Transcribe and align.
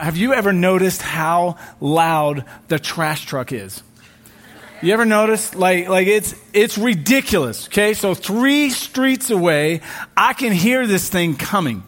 have 0.00 0.16
you 0.16 0.32
ever 0.32 0.52
noticed 0.52 1.02
how 1.02 1.56
loud 1.80 2.44
the 2.68 2.78
trash 2.78 3.26
truck 3.26 3.52
is? 3.52 3.82
You 4.82 4.94
ever 4.94 5.04
notice? 5.04 5.54
Like, 5.54 5.88
like 5.88 6.06
it's, 6.06 6.34
it's 6.54 6.78
ridiculous. 6.78 7.66
Okay. 7.68 7.92
So 7.92 8.14
three 8.14 8.70
streets 8.70 9.28
away, 9.30 9.82
I 10.16 10.32
can 10.32 10.52
hear 10.52 10.86
this 10.86 11.08
thing 11.08 11.36
coming. 11.36 11.82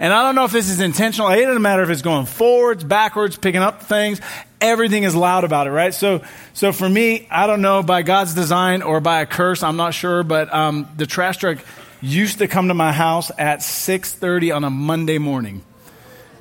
And 0.00 0.12
I 0.12 0.22
don't 0.22 0.36
know 0.36 0.44
if 0.44 0.52
this 0.52 0.70
is 0.70 0.78
intentional. 0.78 1.28
It 1.30 1.44
doesn't 1.44 1.62
matter 1.62 1.82
if 1.82 1.90
it's 1.90 2.02
going 2.02 2.26
forwards, 2.26 2.84
backwards, 2.84 3.36
picking 3.36 3.60
up 3.60 3.82
things. 3.82 4.20
Everything 4.60 5.02
is 5.02 5.16
loud 5.16 5.42
about 5.42 5.66
it, 5.66 5.70
right? 5.70 5.92
So, 5.92 6.22
so 6.52 6.70
for 6.70 6.88
me, 6.88 7.26
I 7.30 7.48
don't 7.48 7.60
know 7.60 7.82
by 7.82 8.02
God's 8.02 8.34
design 8.34 8.82
or 8.82 9.00
by 9.00 9.22
a 9.22 9.26
curse. 9.26 9.64
I'm 9.64 9.76
not 9.76 9.94
sure, 9.94 10.22
but 10.22 10.54
um, 10.54 10.88
the 10.96 11.06
trash 11.06 11.38
truck 11.38 11.58
used 12.00 12.38
to 12.38 12.46
come 12.46 12.68
to 12.68 12.74
my 12.74 12.92
house 12.92 13.32
at 13.38 13.58
6:30 13.60 14.54
on 14.54 14.62
a 14.62 14.70
Monday 14.70 15.18
morning. 15.18 15.64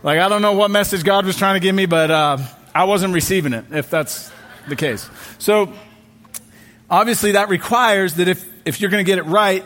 Like 0.08 0.20
I 0.20 0.30
don't 0.30 0.42
know 0.42 0.54
what 0.54 0.72
message 0.72 1.04
God 1.04 1.26
was 1.26 1.36
trying 1.36 1.56
to 1.56 1.60
give 1.60 1.76
me, 1.76 1.86
but 1.86 2.10
uh, 2.10 2.38
I 2.74 2.86
wasn't 2.86 3.14
receiving 3.14 3.52
it. 3.52 3.66
If 3.72 3.90
that's 3.90 4.32
the 4.70 4.78
case, 4.78 5.10
so 5.38 5.74
obviously 6.90 7.34
that 7.34 7.50
requires 7.50 8.14
that 8.14 8.30
if 8.30 8.50
if 8.64 8.80
you're 8.80 8.90
going 8.90 9.04
to 9.04 9.06
get 9.06 9.18
it 9.18 9.26
right, 9.26 9.66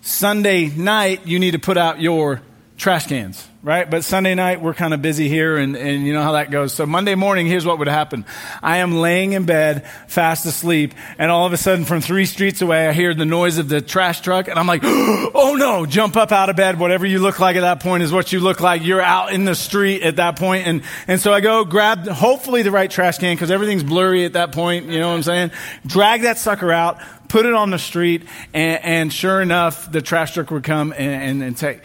Sunday 0.00 0.66
night 0.66 1.28
you 1.28 1.38
need 1.38 1.52
to 1.52 1.60
put 1.60 1.76
out 1.76 2.00
your 2.00 2.42
trash 2.76 3.06
cans, 3.06 3.46
right? 3.68 3.90
But 3.90 4.02
Sunday 4.02 4.34
night, 4.34 4.62
we're 4.62 4.72
kind 4.72 4.94
of 4.94 5.02
busy 5.02 5.28
here, 5.28 5.58
and, 5.58 5.76
and 5.76 6.06
you 6.06 6.14
know 6.14 6.22
how 6.22 6.32
that 6.32 6.50
goes. 6.50 6.72
So 6.72 6.86
Monday 6.86 7.14
morning, 7.14 7.46
here's 7.46 7.66
what 7.66 7.78
would 7.80 7.86
happen. 7.86 8.24
I 8.62 8.78
am 8.78 8.94
laying 8.94 9.34
in 9.34 9.44
bed, 9.44 9.86
fast 10.06 10.46
asleep, 10.46 10.94
and 11.18 11.30
all 11.30 11.44
of 11.44 11.52
a 11.52 11.58
sudden, 11.58 11.84
from 11.84 12.00
three 12.00 12.24
streets 12.24 12.62
away, 12.62 12.88
I 12.88 12.94
hear 12.94 13.12
the 13.12 13.26
noise 13.26 13.58
of 13.58 13.68
the 13.68 13.82
trash 13.82 14.22
truck, 14.22 14.48
and 14.48 14.58
I'm 14.58 14.66
like, 14.66 14.80
oh 14.84 15.54
no, 15.58 15.84
jump 15.84 16.16
up 16.16 16.32
out 16.32 16.48
of 16.48 16.56
bed. 16.56 16.80
Whatever 16.80 17.04
you 17.04 17.18
look 17.18 17.40
like 17.40 17.56
at 17.56 17.60
that 17.60 17.80
point 17.80 18.02
is 18.02 18.10
what 18.10 18.32
you 18.32 18.40
look 18.40 18.60
like. 18.60 18.82
You're 18.82 19.02
out 19.02 19.34
in 19.34 19.44
the 19.44 19.54
street 19.54 20.00
at 20.00 20.16
that 20.16 20.38
point, 20.38 20.66
and, 20.66 20.82
and 21.06 21.20
so 21.20 21.34
I 21.34 21.42
go 21.42 21.66
grab, 21.66 22.08
hopefully, 22.08 22.62
the 22.62 22.70
right 22.70 22.90
trash 22.90 23.18
can, 23.18 23.36
because 23.36 23.50
everything's 23.50 23.84
blurry 23.84 24.24
at 24.24 24.32
that 24.32 24.52
point, 24.52 24.86
you 24.86 24.98
know 24.98 25.08
what 25.08 25.16
I'm 25.16 25.22
saying? 25.22 25.50
Drag 25.84 26.22
that 26.22 26.38
sucker 26.38 26.72
out, 26.72 27.02
put 27.28 27.44
it 27.44 27.52
on 27.52 27.68
the 27.68 27.78
street, 27.78 28.22
and, 28.54 28.82
and 28.82 29.12
sure 29.12 29.42
enough, 29.42 29.92
the 29.92 30.00
trash 30.00 30.32
truck 30.32 30.50
would 30.52 30.64
come 30.64 30.92
and, 30.92 31.22
and, 31.22 31.42
and 31.42 31.54
take, 31.54 31.82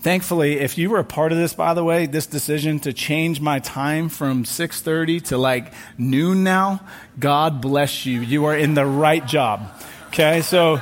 Thankfully, 0.00 0.60
if 0.60 0.78
you 0.78 0.90
were 0.90 1.00
a 1.00 1.04
part 1.04 1.32
of 1.32 1.38
this, 1.38 1.54
by 1.54 1.74
the 1.74 1.82
way, 1.82 2.06
this 2.06 2.26
decision 2.26 2.78
to 2.80 2.92
change 2.92 3.40
my 3.40 3.58
time 3.58 4.08
from 4.08 4.44
6:30 4.44 5.24
to 5.26 5.38
like 5.38 5.72
noon 5.96 6.44
now, 6.44 6.80
God 7.18 7.60
bless 7.60 8.06
you. 8.06 8.20
You 8.20 8.44
are 8.44 8.56
in 8.56 8.74
the 8.74 8.86
right 8.86 9.26
job. 9.26 9.72
Okay, 10.08 10.42
so 10.42 10.80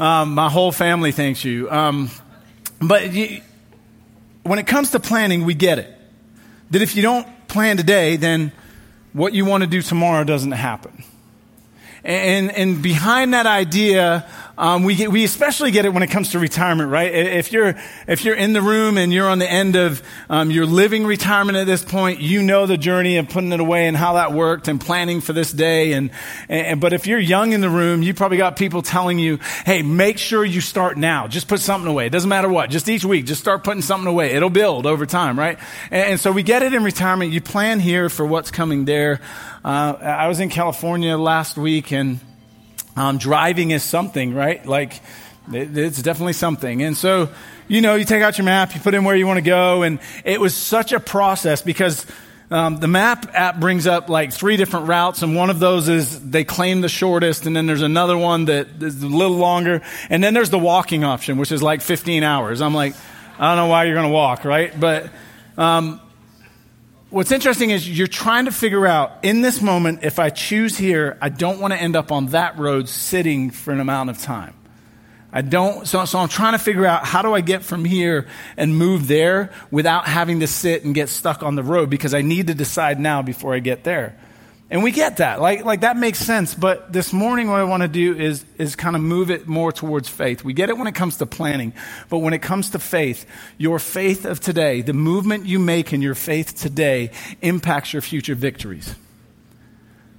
um, 0.00 0.34
my 0.34 0.48
whole 0.48 0.72
family 0.72 1.12
thanks 1.12 1.44
you. 1.44 1.70
Um, 1.70 2.10
but 2.80 3.12
you, 3.12 3.40
when 4.42 4.58
it 4.58 4.66
comes 4.66 4.90
to 4.90 5.00
planning, 5.00 5.44
we 5.44 5.54
get 5.54 5.78
it. 5.78 5.92
That 6.70 6.82
if 6.82 6.96
you 6.96 7.02
don't 7.02 7.26
plan 7.48 7.76
today, 7.76 8.16
then 8.16 8.50
what 9.12 9.32
you 9.32 9.44
want 9.44 9.62
to 9.62 9.68
do 9.68 9.80
tomorrow 9.80 10.24
doesn't 10.24 10.52
happen. 10.52 11.04
And, 12.04 12.52
and 12.52 12.82
behind 12.82 13.34
that 13.34 13.46
idea 13.46 14.28
um, 14.58 14.84
we, 14.84 14.94
get, 14.94 15.12
we 15.12 15.24
especially 15.24 15.70
get 15.70 15.84
it 15.84 15.92
when 15.92 16.02
it 16.02 16.10
comes 16.10 16.30
to 16.30 16.38
retirement, 16.38 16.90
right? 16.90 17.12
If 17.12 17.52
you're, 17.52 17.74
if 18.06 18.24
you're 18.24 18.34
in 18.34 18.54
the 18.54 18.62
room 18.62 18.96
and 18.96 19.12
you're 19.12 19.28
on 19.28 19.38
the 19.38 19.50
end 19.50 19.76
of 19.76 20.02
um, 20.30 20.50
your 20.50 20.64
living 20.64 21.04
retirement 21.04 21.58
at 21.58 21.66
this 21.66 21.84
point, 21.84 22.20
you 22.20 22.42
know 22.42 22.64
the 22.64 22.78
journey 22.78 23.18
of 23.18 23.28
putting 23.28 23.52
it 23.52 23.60
away 23.60 23.86
and 23.86 23.96
how 23.96 24.14
that 24.14 24.32
worked 24.32 24.68
and 24.68 24.80
planning 24.80 25.20
for 25.20 25.34
this 25.34 25.52
day. 25.52 25.92
And, 25.92 26.10
and 26.48 26.80
but 26.80 26.94
if 26.94 27.06
you're 27.06 27.18
young 27.18 27.52
in 27.52 27.60
the 27.60 27.68
room, 27.68 28.02
you 28.02 28.14
probably 28.14 28.38
got 28.38 28.56
people 28.56 28.80
telling 28.80 29.18
you, 29.18 29.38
hey, 29.66 29.82
make 29.82 30.16
sure 30.16 30.44
you 30.44 30.62
start 30.62 30.96
now. 30.96 31.26
Just 31.26 31.48
put 31.48 31.60
something 31.60 31.90
away. 31.90 32.06
It 32.06 32.10
doesn't 32.10 32.30
matter 32.30 32.48
what. 32.48 32.70
Just 32.70 32.88
each 32.88 33.04
week, 33.04 33.26
just 33.26 33.40
start 33.40 33.62
putting 33.62 33.82
something 33.82 34.08
away. 34.08 34.32
It'll 34.32 34.48
build 34.48 34.86
over 34.86 35.04
time, 35.04 35.38
right? 35.38 35.58
And, 35.90 36.12
and 36.12 36.20
so 36.20 36.32
we 36.32 36.42
get 36.42 36.62
it 36.62 36.72
in 36.72 36.82
retirement. 36.82 37.30
You 37.30 37.42
plan 37.42 37.78
here 37.78 38.08
for 38.08 38.24
what's 38.24 38.50
coming 38.50 38.86
there. 38.86 39.20
Uh, 39.62 39.98
I 40.00 40.28
was 40.28 40.40
in 40.40 40.48
California 40.48 41.18
last 41.18 41.58
week 41.58 41.92
and 41.92 42.20
um, 42.96 43.18
driving 43.18 43.70
is 43.70 43.82
something, 43.82 44.34
right? 44.34 44.64
Like, 44.64 45.00
it, 45.52 45.76
it's 45.76 46.02
definitely 46.02 46.32
something. 46.32 46.82
And 46.82 46.96
so, 46.96 47.28
you 47.68 47.80
know, 47.80 47.94
you 47.94 48.04
take 48.04 48.22
out 48.22 48.38
your 48.38 48.44
map, 48.44 48.74
you 48.74 48.80
put 48.80 48.94
in 48.94 49.04
where 49.04 49.14
you 49.14 49.26
want 49.26 49.38
to 49.38 49.42
go, 49.42 49.82
and 49.82 50.00
it 50.24 50.40
was 50.40 50.54
such 50.54 50.92
a 50.92 51.00
process 51.00 51.62
because 51.62 52.06
um, 52.50 52.78
the 52.78 52.88
map 52.88 53.28
app 53.34 53.58
brings 53.58 53.86
up 53.86 54.08
like 54.08 54.32
three 54.32 54.56
different 54.56 54.86
routes, 54.86 55.22
and 55.22 55.34
one 55.34 55.50
of 55.50 55.58
those 55.58 55.88
is 55.88 56.30
they 56.30 56.44
claim 56.44 56.80
the 56.80 56.88
shortest, 56.88 57.46
and 57.46 57.56
then 57.56 57.66
there's 57.66 57.82
another 57.82 58.16
one 58.16 58.46
that 58.46 58.82
is 58.82 59.02
a 59.02 59.06
little 59.08 59.36
longer, 59.36 59.82
and 60.10 60.22
then 60.22 60.32
there's 60.32 60.50
the 60.50 60.58
walking 60.58 61.02
option, 61.04 61.38
which 61.38 61.50
is 61.50 61.62
like 61.62 61.82
15 61.82 62.22
hours. 62.22 62.60
I'm 62.60 62.74
like, 62.74 62.94
I 63.38 63.48
don't 63.48 63.56
know 63.56 63.70
why 63.70 63.84
you're 63.84 63.94
going 63.94 64.06
to 64.06 64.12
walk, 64.12 64.44
right? 64.44 64.78
But 64.78 65.10
um, 65.58 66.00
what's 67.10 67.32
interesting 67.32 67.70
is 67.70 67.88
you're 67.88 68.06
trying 68.06 68.46
to 68.46 68.52
figure 68.52 68.86
out 68.86 69.18
in 69.22 69.42
this 69.42 69.60
moment, 69.60 70.00
if 70.02 70.18
I 70.18 70.30
choose 70.30 70.76
here, 70.76 71.16
I 71.20 71.28
don't 71.28 71.60
want 71.60 71.72
to 71.72 71.80
end 71.80 71.96
up 71.96 72.12
on 72.12 72.26
that 72.26 72.58
road 72.58 72.88
sitting 72.88 73.50
for 73.50 73.72
an 73.72 73.80
amount 73.80 74.10
of 74.10 74.18
time. 74.18 74.54
I 75.32 75.42
don't, 75.42 75.86
so, 75.86 76.04
so 76.04 76.18
I'm 76.18 76.28
trying 76.28 76.52
to 76.52 76.58
figure 76.58 76.86
out 76.86 77.04
how 77.04 77.20
do 77.20 77.34
I 77.34 77.42
get 77.42 77.62
from 77.62 77.84
here 77.84 78.26
and 78.56 78.76
move 78.76 79.06
there 79.06 79.50
without 79.70 80.06
having 80.06 80.40
to 80.40 80.46
sit 80.46 80.84
and 80.84 80.94
get 80.94 81.08
stuck 81.08 81.42
on 81.42 81.56
the 81.56 81.62
road 81.62 81.90
because 81.90 82.14
I 82.14 82.22
need 82.22 82.46
to 82.46 82.54
decide 82.54 82.98
now 82.98 83.22
before 83.22 83.54
I 83.54 83.58
get 83.58 83.84
there. 83.84 84.16
And 84.68 84.82
we 84.82 84.90
get 84.90 85.18
that. 85.18 85.40
Like, 85.40 85.64
like 85.64 85.82
that 85.82 85.96
makes 85.96 86.18
sense. 86.18 86.54
But 86.54 86.92
this 86.92 87.12
morning, 87.12 87.48
what 87.48 87.60
I 87.60 87.64
want 87.64 87.82
to 87.82 87.88
do 87.88 88.16
is, 88.16 88.44
is 88.58 88.74
kind 88.74 88.96
of 88.96 89.02
move 89.02 89.30
it 89.30 89.46
more 89.46 89.70
towards 89.70 90.08
faith. 90.08 90.42
We 90.42 90.54
get 90.54 90.70
it 90.70 90.76
when 90.76 90.88
it 90.88 90.94
comes 90.94 91.18
to 91.18 91.26
planning. 91.26 91.72
But 92.08 92.18
when 92.18 92.34
it 92.34 92.42
comes 92.42 92.70
to 92.70 92.80
faith, 92.80 93.26
your 93.58 93.78
faith 93.78 94.24
of 94.24 94.40
today, 94.40 94.82
the 94.82 94.92
movement 94.92 95.46
you 95.46 95.60
make 95.60 95.92
in 95.92 96.02
your 96.02 96.16
faith 96.16 96.56
today 96.56 97.12
impacts 97.42 97.92
your 97.92 98.02
future 98.02 98.34
victories. 98.34 98.92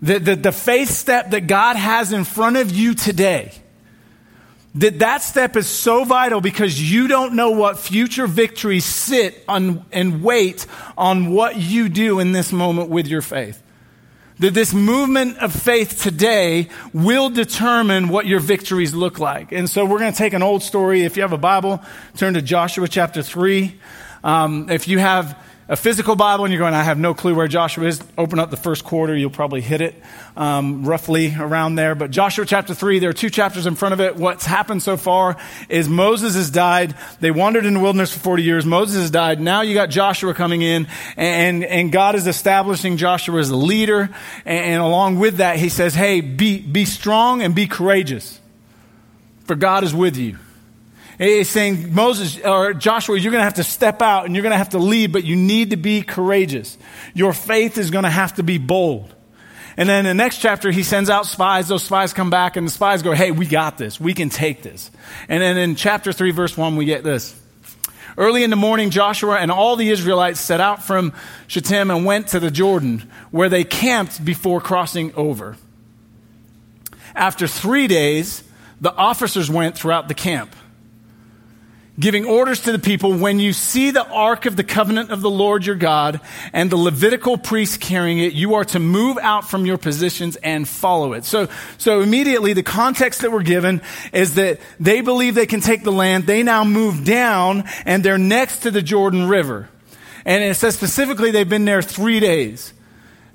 The, 0.01 0.19
the, 0.19 0.35
the 0.37 0.51
faith 0.53 0.89
step 0.89 1.31
that 1.31 1.47
God 1.47 1.75
has 1.75 2.13
in 2.13 2.23
front 2.23 2.55
of 2.55 2.71
you 2.71 2.93
today, 2.93 3.51
that 4.75 4.99
that 4.99 5.23
step 5.23 5.57
is 5.57 5.67
so 5.67 6.05
vital 6.05 6.39
because 6.39 6.79
you 6.79 7.09
don't 7.09 7.33
know 7.33 7.49
what 7.49 7.79
future 7.79 8.27
victories 8.27 8.85
sit 8.85 9.43
on 9.49 9.83
and 9.91 10.23
wait 10.23 10.67
on 10.97 11.31
what 11.31 11.57
you 11.57 11.89
do 11.89 12.19
in 12.19 12.31
this 12.31 12.53
moment 12.53 12.89
with 12.89 13.07
your 13.07 13.23
faith 13.23 13.61
that 14.39 14.53
this 14.53 14.73
movement 14.73 15.37
of 15.37 15.53
faith 15.53 16.01
today 16.01 16.69
will 16.93 17.29
determine 17.29 18.09
what 18.09 18.25
your 18.25 18.39
victories 18.39 18.93
look 18.93 19.19
like. 19.19 19.51
And 19.51 19.69
so 19.69 19.85
we're 19.85 19.99
going 19.99 20.11
to 20.11 20.17
take 20.17 20.33
an 20.33 20.43
old 20.43 20.61
story. 20.61 21.03
If 21.03 21.17
you 21.17 21.23
have 21.23 21.33
a 21.33 21.37
Bible, 21.37 21.81
turn 22.15 22.35
to 22.35 22.41
Joshua 22.41 22.87
chapter 22.87 23.23
3. 23.23 23.75
Um, 24.23 24.69
if 24.69 24.87
you 24.87 24.99
have 24.99 25.41
a 25.69 25.75
physical 25.75 26.16
Bible 26.16 26.45
and 26.45 26.53
you're 26.53 26.59
going, 26.59 26.73
I 26.73 26.83
have 26.83 26.97
no 26.97 27.13
clue 27.13 27.35
where 27.35 27.47
Joshua 27.47 27.88
is, 27.88 28.01
open 28.17 28.39
up 28.39 28.51
the 28.51 28.57
first 28.57 28.85
quarter. 28.85 29.16
You'll 29.16 29.29
probably 29.29 29.59
hit 29.59 29.81
it 29.81 29.95
um, 30.38 30.85
roughly 30.85 31.35
around 31.38 31.75
there. 31.75 31.94
But 31.94 32.09
Joshua 32.11 32.45
chapter 32.45 32.73
3, 32.73 33.00
there 33.00 33.09
are 33.09 33.13
two 33.13 33.29
chapters 33.29 33.66
in 33.66 33.75
front 33.75 33.94
of 33.94 34.00
it. 34.00 34.16
What's 34.16 34.45
happened 34.45 34.81
so 34.81 34.95
far 34.95 35.35
is 35.67 35.89
Moses 35.89 36.35
has 36.35 36.50
died. 36.50 36.95
They 37.19 37.31
wandered 37.31 37.66
in 37.66 37.73
the 37.73 37.79
wilderness 37.81 38.13
for 38.13 38.19
40 38.19 38.44
years. 38.44 38.66
Moses 38.66 39.01
has 39.01 39.11
died. 39.11 39.41
Now 39.41 39.61
you 39.61 39.73
got 39.73 39.89
Joshua 39.89 40.33
coming 40.33 40.61
in, 40.61 40.88
and, 41.17 41.66
and 41.66 41.91
God 41.91 42.16
is 42.16 42.27
establishing 42.27 42.95
Joshua 42.95 43.39
as 43.39 43.50
a 43.50 43.57
leader. 43.57 44.09
And, 44.45 44.66
and 44.66 44.81
along 44.81 45.19
with 45.19 45.38
that, 45.38 45.57
he 45.57 45.67
says, 45.67 45.94
Hey, 45.94 46.22
be, 46.22 46.59
be 46.59 46.85
strong 46.85 47.41
and 47.41 47.53
be 47.53 47.67
courageous, 47.67 48.39
for 49.45 49.56
God 49.56 49.83
is 49.83 49.94
with 49.94 50.16
you. 50.16 50.38
He's 51.17 51.50
saying, 51.50 51.95
Moses 51.95 52.39
or 52.41 52.73
Joshua, 52.73 53.17
you're 53.17 53.31
going 53.31 53.39
to 53.39 53.45
have 53.45 53.55
to 53.55 53.63
step 53.63 54.01
out 54.03 54.25
and 54.25 54.35
you're 54.35 54.44
going 54.44 54.51
to 54.51 54.57
have 54.57 54.69
to 54.69 54.78
lead, 54.78 55.11
but 55.11 55.23
you 55.23 55.35
need 55.35 55.72
to 55.72 55.78
be 55.78 56.03
courageous. 56.03 56.78
Your 57.16 57.33
faith 57.33 57.78
is 57.79 57.89
going 57.89 58.03
to 58.03 58.09
have 58.09 58.35
to 58.35 58.44
be 58.44 58.59
bold. 58.59 59.13
And 59.77 59.89
then 59.89 60.06
the 60.06 60.13
next 60.13 60.39
chapter, 60.39 60.69
he 60.69 60.83
sends 60.83 61.09
out 61.09 61.25
spies. 61.25 61.67
Those 61.67 61.83
spies 61.83 62.13
come 62.13 62.29
back 62.29 62.56
and 62.56 62.67
the 62.67 62.72
spies 62.72 63.01
go, 63.01 63.13
Hey, 63.13 63.31
we 63.31 63.47
got 63.47 63.77
this. 63.77 64.00
We 64.00 64.13
can 64.13 64.29
take 64.29 64.61
this. 64.61 64.91
And 65.27 65.41
then 65.41 65.57
in 65.57 65.75
chapter 65.75 66.11
3, 66.11 66.31
verse 66.31 66.56
1, 66.56 66.75
we 66.75 66.85
get 66.85 67.03
this. 67.03 67.39
Early 68.16 68.44
in 68.44 68.50
the 68.50 68.56
morning, 68.56 68.89
Joshua 68.89 69.38
and 69.38 69.51
all 69.51 69.75
the 69.75 69.89
Israelites 69.89 70.39
set 70.39 70.59
out 70.59 70.83
from 70.83 71.13
Shittim 71.47 71.91
and 71.91 72.06
went 72.06 72.30
to 72.30 72.39
the 72.39 72.50
Jordan, 72.50 73.07
where 73.30 73.50
they 73.50 73.63
camped 73.63 74.24
before 74.24 74.59
crossing 74.59 75.13
over. 75.13 75.56
After 77.15 77.47
three 77.47 77.86
days, 77.88 78.44
the 78.81 78.94
officers 78.94 79.50
went 79.50 79.77
throughout 79.77 80.07
the 80.07 80.15
camp 80.15 80.56
giving 81.99 82.25
orders 82.25 82.61
to 82.61 82.71
the 82.71 82.79
people 82.79 83.13
when 83.13 83.39
you 83.39 83.53
see 83.53 83.91
the 83.91 84.05
ark 84.07 84.45
of 84.45 84.55
the 84.55 84.63
covenant 84.63 85.09
of 85.09 85.21
the 85.21 85.29
Lord 85.29 85.65
your 85.65 85.75
God 85.75 86.21
and 86.53 86.69
the 86.69 86.77
Levitical 86.77 87.38
priests 87.38 87.77
carrying 87.77 88.19
it, 88.19 88.33
you 88.33 88.55
are 88.55 88.65
to 88.65 88.79
move 88.79 89.17
out 89.19 89.49
from 89.49 89.65
your 89.65 89.77
positions 89.77 90.35
and 90.38 90.67
follow 90.67 91.13
it. 91.13 91.25
So, 91.25 91.47
so 91.77 92.01
immediately 92.01 92.53
the 92.53 92.63
context 92.63 93.21
that 93.21 93.31
we're 93.31 93.41
given 93.41 93.81
is 94.13 94.35
that 94.35 94.59
they 94.79 95.01
believe 95.01 95.33
they 95.33 95.47
can 95.47 95.61
take 95.61 95.83
the 95.83 95.91
land. 95.91 96.25
They 96.25 96.44
now 96.44 96.63
move 96.63 97.03
down 97.03 97.63
and 97.85 98.03
they're 98.03 98.19
next 98.19 98.59
to 98.59 98.71
the 98.71 98.81
Jordan 98.81 99.27
River. 99.27 99.69
And 100.23 100.43
it 100.43 100.55
says 100.55 100.75
specifically 100.75 101.31
they've 101.31 101.50
been 101.50 101.65
there 101.65 101.81
three 101.81 102.19
days. 102.19 102.73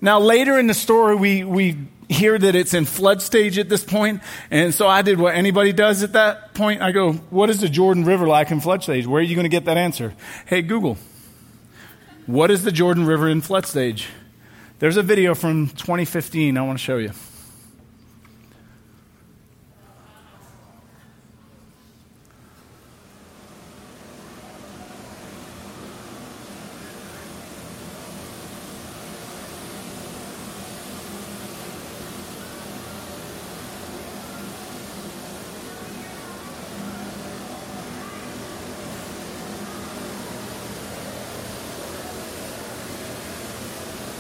Now 0.01 0.21
later 0.21 0.59
in 0.59 0.67
the 0.67 0.75
story, 0.75 1.17
we, 1.17 1.43
we 1.43 1.89
hear 2.13 2.39
that 2.39 2.55
it's 2.55 2.75
in 2.75 2.85
flood 2.85 3.23
stage 3.23 3.59
at 3.59 3.69
this 3.69 3.85
point, 3.85 4.23
and 4.51 4.75
so 4.75 4.87
I 4.87 5.03
did 5.03 5.19
what 5.19 5.35
anybody 5.35 5.73
does 5.73 6.03
at 6.03 6.13
that 6.13 6.55
point. 6.55 6.83
I 6.83 6.93
go, 6.93 7.13
what 7.13 7.51
is 7.51 7.61
the 7.61 7.69
Jordan 7.69 8.05
River 8.05 8.27
like 8.27 8.51
in 8.51 8.61
flood 8.61 8.83
stage? 8.83 9.07
Where 9.07 9.21
are 9.21 9.25
you 9.25 9.35
going 9.35 9.45
to 9.45 9.51
get 9.51 9.65
that 9.65 9.77
answer? 9.77 10.15
Hey, 10.47 10.63
Google. 10.63 10.99
What 12.27 12.51
is 12.51 12.63
the 12.63 12.73
Jordan 12.73 13.07
River 13.07 13.29
in 13.29 13.41
flood 13.41 13.67
stage? 13.67 14.09
There's 14.79 14.97
a 14.97 15.03
video 15.03 15.35
from 15.35 15.69
2015 15.69 16.57
I 16.57 16.63
want 16.63 16.79
to 16.79 16.85
show 16.85 16.99
you. 16.99 17.11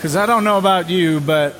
Because 0.03 0.17
I 0.17 0.27
don't 0.27 0.43
know 0.43 0.59
about 0.59 0.91
you, 0.91 1.21
but 1.21 1.55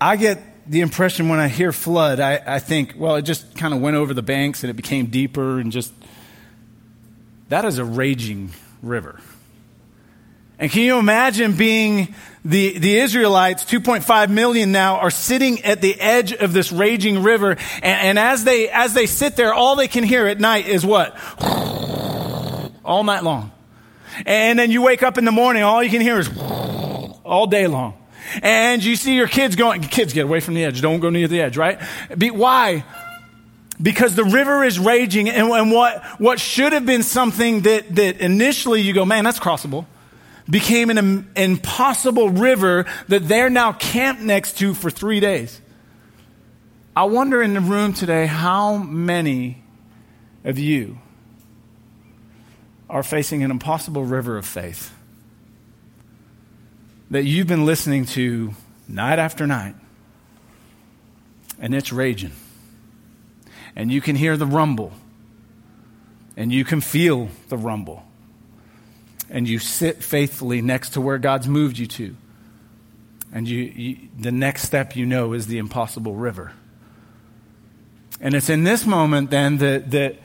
I 0.00 0.14
get 0.14 0.70
the 0.70 0.80
impression 0.80 1.28
when 1.28 1.40
I 1.40 1.48
hear 1.48 1.72
flood, 1.72 2.20
I, 2.20 2.40
I 2.46 2.60
think, 2.60 2.94
well, 2.96 3.16
it 3.16 3.22
just 3.22 3.56
kind 3.56 3.74
of 3.74 3.80
went 3.80 3.96
over 3.96 4.14
the 4.14 4.22
banks 4.22 4.62
and 4.62 4.70
it 4.70 4.74
became 4.74 5.06
deeper 5.06 5.58
and 5.58 5.72
just. 5.72 5.92
That 7.48 7.64
is 7.64 7.78
a 7.78 7.84
raging 7.84 8.50
river. 8.80 9.18
And 10.60 10.70
can 10.70 10.82
you 10.82 11.00
imagine 11.00 11.56
being 11.56 12.14
the, 12.44 12.78
the 12.78 12.98
Israelites, 12.98 13.64
2.5 13.64 14.30
million 14.30 14.70
now, 14.70 14.98
are 14.98 15.10
sitting 15.10 15.62
at 15.62 15.80
the 15.80 16.00
edge 16.00 16.32
of 16.32 16.52
this 16.52 16.70
raging 16.70 17.24
river. 17.24 17.56
And, 17.82 17.82
and 17.82 18.18
as, 18.20 18.44
they, 18.44 18.68
as 18.68 18.94
they 18.94 19.06
sit 19.06 19.34
there, 19.34 19.52
all 19.52 19.74
they 19.74 19.88
can 19.88 20.04
hear 20.04 20.28
at 20.28 20.38
night 20.38 20.68
is 20.68 20.86
what? 20.86 21.18
All 22.84 23.02
night 23.02 23.24
long. 23.24 23.50
And 24.24 24.56
then 24.60 24.70
you 24.70 24.82
wake 24.82 25.02
up 25.02 25.18
in 25.18 25.24
the 25.24 25.32
morning, 25.32 25.64
all 25.64 25.82
you 25.82 25.90
can 25.90 26.02
hear 26.02 26.20
is 26.20 26.28
all 27.30 27.46
day 27.46 27.68
long. 27.68 27.94
And 28.42 28.84
you 28.84 28.96
see 28.96 29.14
your 29.14 29.28
kids 29.28 29.56
going, 29.56 29.80
kids 29.80 30.12
get 30.12 30.24
away 30.24 30.40
from 30.40 30.54
the 30.54 30.64
edge. 30.64 30.82
Don't 30.82 31.00
go 31.00 31.08
near 31.08 31.28
the 31.28 31.40
edge, 31.40 31.56
right? 31.56 31.80
Be, 32.18 32.30
why? 32.30 32.84
Because 33.80 34.14
the 34.14 34.24
river 34.24 34.62
is 34.64 34.78
raging 34.78 35.30
and, 35.30 35.48
and 35.48 35.72
what, 35.72 36.02
what 36.20 36.38
should 36.38 36.74
have 36.74 36.84
been 36.84 37.02
something 37.02 37.62
that, 37.62 37.94
that 37.94 38.18
initially 38.18 38.82
you 38.82 38.92
go, 38.92 39.06
man, 39.06 39.24
that's 39.24 39.38
crossable, 39.38 39.86
became 40.50 40.90
an 40.90 41.30
impossible 41.36 42.28
river 42.28 42.84
that 43.08 43.26
they're 43.26 43.48
now 43.48 43.72
camped 43.72 44.20
next 44.20 44.58
to 44.58 44.74
for 44.74 44.90
three 44.90 45.20
days. 45.20 45.60
I 46.94 47.04
wonder 47.04 47.40
in 47.40 47.54
the 47.54 47.60
room 47.60 47.94
today 47.94 48.26
how 48.26 48.76
many 48.76 49.62
of 50.44 50.58
you 50.58 50.98
are 52.90 53.04
facing 53.04 53.44
an 53.44 53.52
impossible 53.52 54.04
river 54.04 54.36
of 54.36 54.44
faith 54.44 54.92
that 57.10 57.24
you've 57.24 57.46
been 57.46 57.66
listening 57.66 58.04
to 58.06 58.54
night 58.86 59.18
after 59.18 59.46
night, 59.46 59.74
and 61.58 61.74
it's 61.74 61.92
raging. 61.92 62.32
And 63.76 63.90
you 63.90 64.00
can 64.00 64.16
hear 64.16 64.36
the 64.36 64.46
rumble, 64.46 64.92
and 66.36 66.52
you 66.52 66.64
can 66.64 66.80
feel 66.80 67.28
the 67.48 67.56
rumble. 67.56 68.04
And 69.28 69.48
you 69.48 69.60
sit 69.60 70.02
faithfully 70.02 70.60
next 70.60 70.90
to 70.90 71.00
where 71.00 71.18
God's 71.18 71.46
moved 71.46 71.78
you 71.78 71.86
to. 71.86 72.16
And 73.32 73.48
you, 73.48 73.58
you, 73.58 74.08
the 74.18 74.32
next 74.32 74.64
step 74.64 74.96
you 74.96 75.06
know 75.06 75.34
is 75.34 75.46
the 75.46 75.58
impossible 75.58 76.16
river. 76.16 76.52
And 78.20 78.34
it's 78.34 78.50
in 78.50 78.64
this 78.64 78.84
moment 78.84 79.30
then 79.30 79.58
that, 79.58 79.92
that 79.92 80.16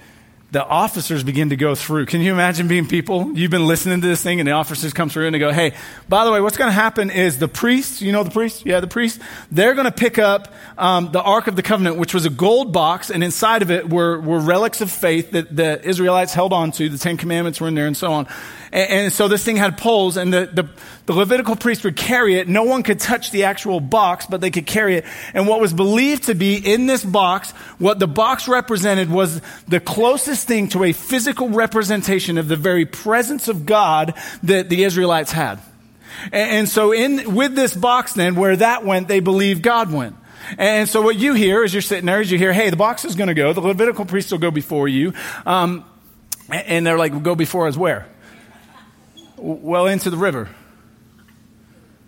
the 0.56 0.66
officers 0.66 1.22
begin 1.22 1.50
to 1.50 1.58
go 1.58 1.76
through. 1.76 2.06
Can 2.06 2.22
you 2.22 2.32
imagine 2.32 2.70
being 2.70 2.88
people? 2.88 3.38
You've 3.38 3.52
been 3.52 3.68
listening 3.68 4.00
to 4.00 4.08
this 4.08 4.24
thing, 4.24 4.40
and 4.40 4.48
the 4.48 4.54
officers 4.54 4.94
come 4.94 5.10
through 5.10 5.26
and 5.26 5.36
they 5.36 5.40
go, 5.40 5.52
Hey, 5.52 5.74
by 6.08 6.24
the 6.24 6.32
way, 6.32 6.40
what's 6.40 6.56
going 6.56 6.70
to 6.70 6.74
happen 6.74 7.10
is 7.10 7.40
the 7.40 7.50
priests, 7.50 8.02
you 8.02 8.14
know 8.14 8.24
the 8.24 8.32
priests? 8.32 8.66
Yeah, 8.66 8.80
the 8.80 8.88
priests, 8.88 9.20
they're 9.52 9.74
going 9.74 9.84
to 9.84 9.92
pick 9.92 10.18
up 10.18 10.54
um, 10.78 11.12
the 11.12 11.22
Ark 11.22 11.48
of 11.48 11.58
the 11.58 11.62
Covenant, 11.62 11.98
which 11.98 12.14
was 12.14 12.26
a 12.26 12.30
gold 12.30 12.72
box, 12.72 13.12
and 13.12 13.22
inside 13.22 13.64
of 13.64 13.70
it 13.70 13.90
were, 13.90 14.18
were 14.22 14.40
relics 14.40 14.80
of 14.80 14.90
faith 14.90 15.32
that 15.32 15.54
the 15.54 15.86
Israelites 15.86 16.34
held 16.34 16.54
on 16.54 16.72
to. 16.72 16.88
The 16.88 17.00
Ten 17.00 17.18
Commandments 17.18 17.60
were 17.60 17.68
in 17.68 17.76
there, 17.76 17.88
and 17.88 17.98
so 17.98 18.14
on. 18.14 18.26
And, 18.76 18.90
and 18.92 19.14
so 19.14 19.30
this 19.30 19.44
thing 19.44 19.56
had 19.56 19.78
poles, 19.78 20.18
and 20.18 20.34
the, 20.34 20.50
the, 20.52 20.70
the 21.06 21.14
Levitical 21.14 21.56
priest 21.56 21.86
would 21.86 21.96
carry 21.96 22.36
it. 22.36 22.50
No 22.50 22.64
one 22.64 22.84
could 22.84 23.00
touch 23.00 23.32
the 23.32 23.46
actual 23.46 23.80
box, 23.80 24.26
but 24.26 24.42
they 24.42 24.52
could 24.52 24.68
carry 24.68 24.98
it. 24.98 25.06
And 25.34 25.48
what 25.48 25.62
was 25.62 25.74
believed 25.74 26.24
to 26.24 26.36
be 26.36 26.58
in 26.58 26.86
this 26.86 27.04
box, 27.04 27.52
what 27.80 28.00
the 28.00 28.08
box 28.08 28.50
represented 28.50 29.10
was 29.10 29.42
the 29.68 29.80
closest 29.80 30.46
thing 30.46 30.68
to 30.70 30.84
a 30.84 30.92
physical 30.92 31.50
representation 31.50 32.38
of 32.38 32.50
the 32.50 32.58
very 32.58 32.86
presence 32.86 33.48
of 33.48 33.66
God 33.66 34.14
that 34.44 34.68
the 34.68 34.84
Israelites 34.84 35.32
had. 35.32 35.60
And, 36.32 36.68
so 36.68 36.92
in, 36.92 37.34
with 37.34 37.56
this 37.56 37.74
box 37.74 38.14
then, 38.14 38.36
where 38.36 38.58
that 38.58 38.86
went, 38.86 39.08
they 39.08 39.22
believed 39.22 39.62
God 39.62 39.92
went. 39.92 40.16
And 40.58 40.88
so 40.88 41.02
what 41.02 41.16
you 41.16 41.34
hear 41.34 41.64
as 41.64 41.74
you're 41.74 41.82
sitting 41.82 42.06
there 42.06 42.22
is 42.22 42.32
you 42.32 42.38
hear, 42.38 42.54
hey, 42.54 42.70
the 42.70 42.76
box 42.76 43.06
is 43.06 43.16
going 43.16 43.30
to 43.30 43.34
go. 43.34 43.54
The 43.54 43.62
Levitical 43.62 44.06
priest 44.06 44.32
will 44.32 44.40
go 44.40 44.52
before 44.52 44.88
you. 44.88 45.14
Um, 45.46 45.86
and 46.50 46.86
they're 46.86 46.98
like, 46.98 47.24
go 47.24 47.36
before 47.36 47.68
us 47.68 47.76
where? 47.76 48.08
Well, 49.46 49.86
into 49.86 50.10
the 50.10 50.18
river. 50.18 50.50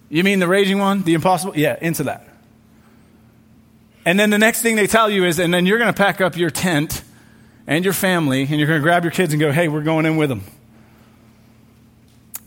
You 0.10 0.24
mean 0.24 0.40
the 0.40 0.48
raging 0.48 0.80
one? 0.80 1.04
The 1.04 1.14
impossible? 1.14 1.56
Yeah, 1.56 1.78
into 1.80 2.06
that. 2.06 2.28
And 4.06 4.20
then 4.20 4.32
the 4.32 4.40
next 4.40 4.64
thing 4.64 4.76
they 4.76 4.88
tell 4.88 5.08
you 5.08 5.24
is, 5.24 5.38
and 5.38 5.54
then 5.54 5.68
you're 5.68 5.78
going 5.78 5.94
to 5.94 5.98
pack 5.98 6.20
up 6.20 6.36
your 6.36 6.50
tent 6.50 7.04
and 7.68 7.84
your 7.84 7.94
family, 7.94 8.42
and 8.42 8.58
you're 8.58 8.68
going 8.68 8.80
to 8.80 8.84
grab 8.84 9.04
your 9.04 9.12
kids 9.12 9.34
and 9.34 9.40
go, 9.40 9.52
hey, 9.52 9.68
we're 9.68 9.84
going 9.84 10.08
in 10.08 10.18
with 10.18 10.30
them. 10.30 10.46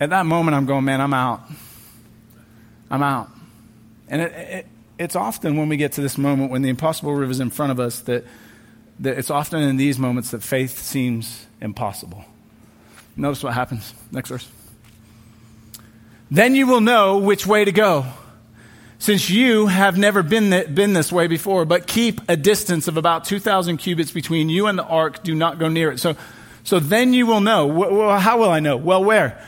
At 0.01 0.11
that 0.11 0.27
moment, 0.27 0.57
I'm 0.57 0.67
going, 0.67 0.85
man, 0.85 1.01
I'm 1.01 1.15
out. 1.15 1.43
I'm 2.91 3.03
out. 3.05 3.29
And 4.09 4.23
it, 4.23 4.33
it, 4.33 4.67
it's 4.99 5.15
often 5.15 5.57
when 5.57 5.69
we 5.69 5.77
get 5.77 5.93
to 5.93 6.01
this 6.01 6.19
moment 6.19 6.51
when 6.51 6.63
the 6.63 6.69
impossible 6.69 7.15
river 7.15 7.31
is 7.31 7.39
in 7.39 7.51
front 7.51 7.71
of 7.71 7.79
us 7.79 8.01
that, 8.01 8.25
that 8.99 9.19
it's 9.19 9.31
often 9.31 9.61
in 9.61 9.77
these 9.77 10.01
moments 10.01 10.33
that 10.33 10.43
faith 10.43 10.81
seems 10.81 11.47
impossible. 11.61 12.25
Notice 13.15 13.45
what 13.45 13.55
happens. 13.55 13.95
Next 14.11 14.31
verse. 14.31 14.49
Then 16.31 16.55
you 16.55 16.67
will 16.67 16.81
know 16.81 17.19
which 17.19 17.47
way 17.47 17.65
to 17.65 17.73
go, 17.73 18.07
since 18.99 19.29
you 19.29 19.67
have 19.67 19.99
never 19.99 20.23
been, 20.23 20.51
th- 20.51 20.73
been 20.73 20.93
this 20.93 21.11
way 21.11 21.27
before. 21.27 21.65
But 21.65 21.87
keep 21.87 22.21
a 22.29 22.37
distance 22.37 22.87
of 22.87 22.97
about 22.97 23.25
2,000 23.25 23.79
cubits 23.79 24.13
between 24.13 24.49
you 24.49 24.69
and 24.69 24.79
the 24.79 24.85
ark. 24.85 25.25
Do 25.25 25.35
not 25.35 25.59
go 25.59 25.69
near 25.69 25.91
it. 25.91 25.99
So, 25.99 26.17
so 26.63 26.79
then 26.79 27.13
you 27.13 27.27
will 27.27 27.41
know. 27.41 27.67
Well, 27.67 28.19
how 28.19 28.39
will 28.39 28.51
I 28.51 28.61
know? 28.61 28.77
Well, 28.77 29.03
where? 29.03 29.45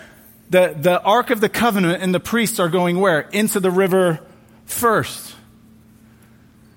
The, 0.50 0.75
the 0.76 1.00
ark 1.00 1.31
of 1.31 1.40
the 1.40 1.49
covenant 1.49 2.02
and 2.02 2.12
the 2.12 2.20
priests 2.20 2.58
are 2.58 2.69
going 2.69 2.99
where? 2.99 3.21
Into 3.21 3.61
the 3.61 3.71
river 3.71 4.21
first. 4.66 5.37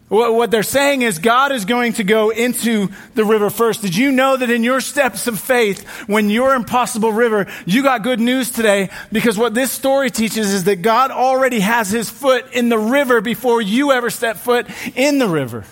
What 0.07 0.51
they're 0.51 0.62
saying 0.62 1.01
is 1.01 1.17
God 1.17 1.51
is 1.51 1.65
going 1.65 1.93
to 1.93 2.03
go 2.03 2.29
into 2.29 2.89
the 3.15 3.25
river 3.25 3.50
first. 3.50 3.81
Did 3.81 3.95
you 3.95 4.12
know 4.12 4.38
that 4.38 4.51
in 4.51 4.63
your 4.63 4.79
steps 4.79 5.25
of 5.25 5.39
faith, 5.39 5.83
when 6.07 6.29
you're 6.29 6.53
impossible 6.53 7.12
river, 7.12 7.47
you 7.65 7.81
got 7.81 8.03
good 8.03 8.19
news 8.19 8.51
today? 8.51 8.91
Because 9.12 9.35
what 9.35 9.55
this 9.55 9.71
story 9.71 10.12
teaches 10.12 10.53
is 10.53 10.65
that 10.65 10.83
God 10.83 11.09
already 11.09 11.59
has 11.59 11.89
his 11.89 12.07
foot 12.07 12.45
in 12.53 12.69
the 12.69 12.77
river 12.77 13.19
before 13.19 13.63
you 13.63 13.91
ever 13.91 14.12
step 14.12 14.38
foot 14.38 14.67
in 14.95 15.17
the 15.17 15.27
river. 15.27 15.65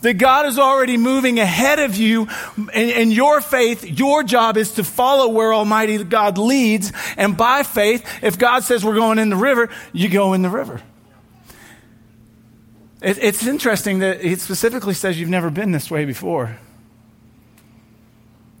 That 0.00 0.14
God 0.14 0.46
is 0.46 0.58
already 0.58 0.96
moving 0.96 1.38
ahead 1.38 1.78
of 1.78 1.96
you 1.96 2.26
in, 2.74 3.12
your 3.12 3.40
faith. 3.40 3.84
Your 3.84 4.24
job 4.24 4.56
is 4.56 4.72
to 4.72 4.84
follow 4.84 5.28
where 5.28 5.54
Almighty 5.54 6.02
God 6.02 6.36
leads. 6.36 6.92
And 7.16 7.36
by 7.36 7.62
faith, 7.62 8.04
if 8.22 8.38
God 8.38 8.64
says 8.64 8.84
we're 8.84 8.94
going 8.96 9.18
in 9.20 9.30
the 9.30 9.36
river, 9.36 9.70
you 9.92 10.08
go 10.08 10.32
in 10.32 10.42
the 10.42 10.50
river. 10.50 10.82
It, 13.00 13.18
it's 13.18 13.46
interesting 13.46 14.00
that 14.00 14.24
it 14.24 14.40
specifically 14.40 14.94
says 14.94 15.18
you've 15.18 15.28
never 15.28 15.50
been 15.50 15.70
this 15.70 15.90
way 15.90 16.04
before. 16.04 16.58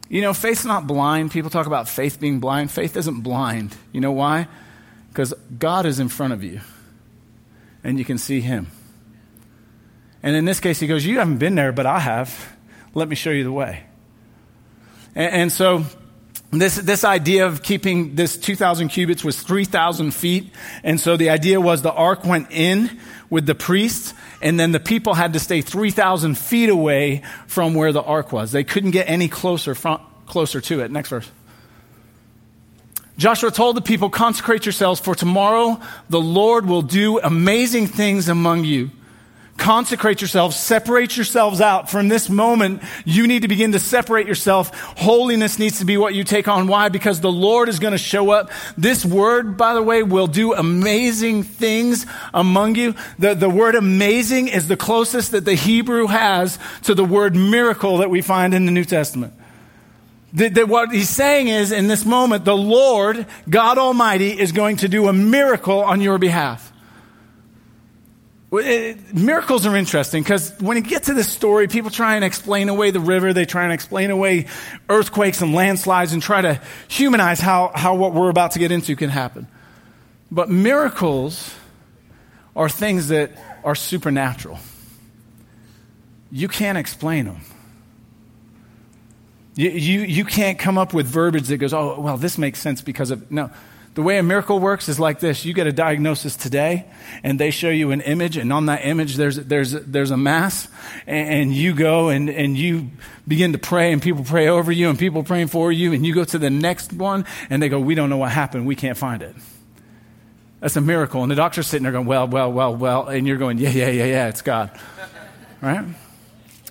You 0.08 0.22
know, 0.22 0.32
faith's 0.32 0.64
not 0.64 0.86
blind. 0.86 1.32
People 1.32 1.50
talk 1.50 1.66
about 1.66 1.88
faith 1.88 2.18
being 2.18 2.40
blind. 2.40 2.70
Faith 2.70 2.96
isn't 2.96 3.20
blind. 3.20 3.76
You 3.92 4.00
know 4.00 4.12
why? 4.12 4.48
Because 5.08 5.34
God 5.58 5.86
is 5.86 6.00
in 6.00 6.08
front 6.08 6.32
of 6.32 6.42
you 6.42 6.60
and 7.84 7.98
you 7.98 8.04
can 8.04 8.18
see 8.18 8.40
Him. 8.40 8.68
And 10.22 10.34
in 10.34 10.44
this 10.44 10.60
case, 10.60 10.80
He 10.80 10.86
goes, 10.86 11.04
You 11.04 11.18
haven't 11.18 11.38
been 11.38 11.54
there, 11.54 11.72
but 11.72 11.86
I 11.86 11.98
have. 11.98 12.56
Let 12.94 13.08
me 13.08 13.16
show 13.16 13.30
you 13.30 13.44
the 13.44 13.52
way. 13.52 13.84
And, 15.14 15.32
and 15.34 15.52
so, 15.52 15.84
this, 16.50 16.76
this 16.76 17.04
idea 17.04 17.46
of 17.46 17.62
keeping 17.62 18.14
this 18.14 18.38
2,000 18.38 18.88
cubits 18.88 19.22
was 19.22 19.40
3,000 19.42 20.12
feet. 20.12 20.50
And 20.82 20.98
so 20.98 21.16
the 21.16 21.28
idea 21.28 21.60
was 21.60 21.82
the 21.82 21.92
ark 21.92 22.24
went 22.24 22.50
in 22.50 22.98
with 23.28 23.44
the 23.44 23.54
priests 23.54 24.14
and 24.40 24.58
then 24.58 24.72
the 24.72 24.80
people 24.80 25.14
had 25.14 25.32
to 25.32 25.40
stay 25.40 25.60
3,000 25.62 26.36
feet 26.36 26.68
away 26.68 27.22
from 27.46 27.74
where 27.74 27.92
the 27.92 28.02
ark 28.02 28.32
was. 28.32 28.52
They 28.52 28.64
couldn't 28.64 28.92
get 28.92 29.08
any 29.08 29.28
closer, 29.28 29.74
closer 30.26 30.60
to 30.60 30.80
it. 30.80 30.90
Next 30.90 31.08
verse. 31.08 31.30
Joshua 33.16 33.50
told 33.50 33.76
the 33.76 33.82
people, 33.82 34.10
Consecrate 34.10 34.64
yourselves, 34.64 35.00
for 35.00 35.14
tomorrow 35.14 35.80
the 36.08 36.20
Lord 36.20 36.66
will 36.66 36.82
do 36.82 37.18
amazing 37.18 37.88
things 37.88 38.28
among 38.28 38.64
you. 38.64 38.92
Consecrate 39.58 40.20
yourselves, 40.20 40.56
separate 40.56 41.16
yourselves 41.16 41.60
out. 41.60 41.90
From 41.90 42.06
this 42.08 42.30
moment, 42.30 42.80
you 43.04 43.26
need 43.26 43.42
to 43.42 43.48
begin 43.48 43.72
to 43.72 43.80
separate 43.80 44.28
yourself. 44.28 44.70
Holiness 44.96 45.58
needs 45.58 45.80
to 45.80 45.84
be 45.84 45.96
what 45.96 46.14
you 46.14 46.22
take 46.22 46.46
on. 46.46 46.68
Why? 46.68 46.88
Because 46.88 47.20
the 47.20 47.30
Lord 47.30 47.68
is 47.68 47.80
going 47.80 47.90
to 47.90 47.98
show 47.98 48.30
up. 48.30 48.50
This 48.78 49.04
word, 49.04 49.56
by 49.56 49.74
the 49.74 49.82
way, 49.82 50.04
will 50.04 50.28
do 50.28 50.54
amazing 50.54 51.42
things 51.42 52.06
among 52.32 52.76
you. 52.76 52.94
The, 53.18 53.34
the 53.34 53.50
word 53.50 53.74
amazing 53.74 54.46
is 54.46 54.68
the 54.68 54.76
closest 54.76 55.32
that 55.32 55.44
the 55.44 55.54
Hebrew 55.54 56.06
has 56.06 56.58
to 56.84 56.94
the 56.94 57.04
word 57.04 57.34
miracle 57.34 57.98
that 57.98 58.10
we 58.10 58.22
find 58.22 58.54
in 58.54 58.64
the 58.64 58.72
New 58.72 58.84
Testament. 58.84 59.34
That, 60.34 60.68
what 60.68 60.92
he's 60.92 61.10
saying 61.10 61.48
is, 61.48 61.72
in 61.72 61.88
this 61.88 62.04
moment, 62.04 62.44
the 62.44 62.56
Lord, 62.56 63.26
God 63.50 63.76
Almighty, 63.76 64.38
is 64.38 64.52
going 64.52 64.76
to 64.78 64.88
do 64.88 65.08
a 65.08 65.12
miracle 65.12 65.80
on 65.80 66.00
your 66.00 66.18
behalf. 66.18 66.72
It, 68.50 69.14
miracles 69.14 69.66
are 69.66 69.76
interesting 69.76 70.22
because 70.22 70.58
when 70.58 70.78
you 70.78 70.82
get 70.82 71.04
to 71.04 71.14
this 71.14 71.30
story, 71.30 71.68
people 71.68 71.90
try 71.90 72.14
and 72.14 72.24
explain 72.24 72.70
away 72.70 72.90
the 72.90 73.00
river. 73.00 73.34
They 73.34 73.44
try 73.44 73.64
and 73.64 73.72
explain 73.72 74.10
away 74.10 74.46
earthquakes 74.88 75.42
and 75.42 75.54
landslides 75.54 76.14
and 76.14 76.22
try 76.22 76.40
to 76.40 76.60
humanize 76.88 77.40
how, 77.40 77.72
how 77.74 77.94
what 77.96 78.14
we're 78.14 78.30
about 78.30 78.52
to 78.52 78.58
get 78.58 78.72
into 78.72 78.96
can 78.96 79.10
happen. 79.10 79.46
But 80.30 80.48
miracles 80.48 81.54
are 82.56 82.70
things 82.70 83.08
that 83.08 83.32
are 83.64 83.74
supernatural. 83.74 84.58
You 86.30 86.48
can't 86.48 86.78
explain 86.78 87.26
them. 87.26 87.40
You, 89.56 89.70
you, 89.70 90.00
you 90.00 90.24
can't 90.24 90.58
come 90.58 90.78
up 90.78 90.94
with 90.94 91.06
verbiage 91.06 91.48
that 91.48 91.56
goes, 91.58 91.74
oh, 91.74 92.00
well, 92.00 92.16
this 92.16 92.38
makes 92.38 92.60
sense 92.60 92.80
because 92.80 93.10
of. 93.10 93.30
No. 93.30 93.50
The 93.94 94.02
way 94.02 94.18
a 94.18 94.22
miracle 94.22 94.60
works 94.60 94.88
is 94.88 95.00
like 95.00 95.18
this. 95.18 95.44
You 95.44 95.52
get 95.52 95.66
a 95.66 95.72
diagnosis 95.72 96.36
today, 96.36 96.86
and 97.22 97.38
they 97.38 97.50
show 97.50 97.68
you 97.68 97.90
an 97.90 98.00
image, 98.00 98.36
and 98.36 98.52
on 98.52 98.66
that 98.66 98.84
image, 98.84 99.16
there's, 99.16 99.36
there's, 99.36 99.72
there's 99.72 100.10
a 100.10 100.16
mass, 100.16 100.68
and 101.06 101.52
you 101.52 101.74
go 101.74 102.08
and, 102.08 102.30
and 102.30 102.56
you 102.56 102.90
begin 103.26 103.52
to 103.52 103.58
pray, 103.58 103.92
and 103.92 104.00
people 104.00 104.22
pray 104.24 104.48
over 104.48 104.70
you, 104.70 104.88
and 104.88 104.98
people 104.98 105.24
praying 105.24 105.48
for 105.48 105.72
you, 105.72 105.92
and 105.92 106.06
you 106.06 106.14
go 106.14 106.24
to 106.24 106.38
the 106.38 106.50
next 106.50 106.92
one, 106.92 107.24
and 107.50 107.60
they 107.62 107.68
go, 107.68 107.80
We 107.80 107.94
don't 107.94 108.08
know 108.08 108.18
what 108.18 108.30
happened. 108.30 108.66
We 108.66 108.76
can't 108.76 108.96
find 108.96 109.20
it. 109.22 109.34
That's 110.60 110.76
a 110.76 110.80
miracle. 110.80 111.22
And 111.22 111.30
the 111.30 111.36
doctor's 111.36 111.66
sitting 111.66 111.82
there 111.82 111.92
going, 111.92 112.06
Well, 112.06 112.28
well, 112.28 112.52
well, 112.52 112.76
well. 112.76 113.08
And 113.08 113.26
you're 113.26 113.36
going, 113.36 113.58
Yeah, 113.58 113.70
yeah, 113.70 113.88
yeah, 113.88 114.04
yeah, 114.04 114.28
it's 114.28 114.42
God. 114.42 114.70
Right? 115.60 115.84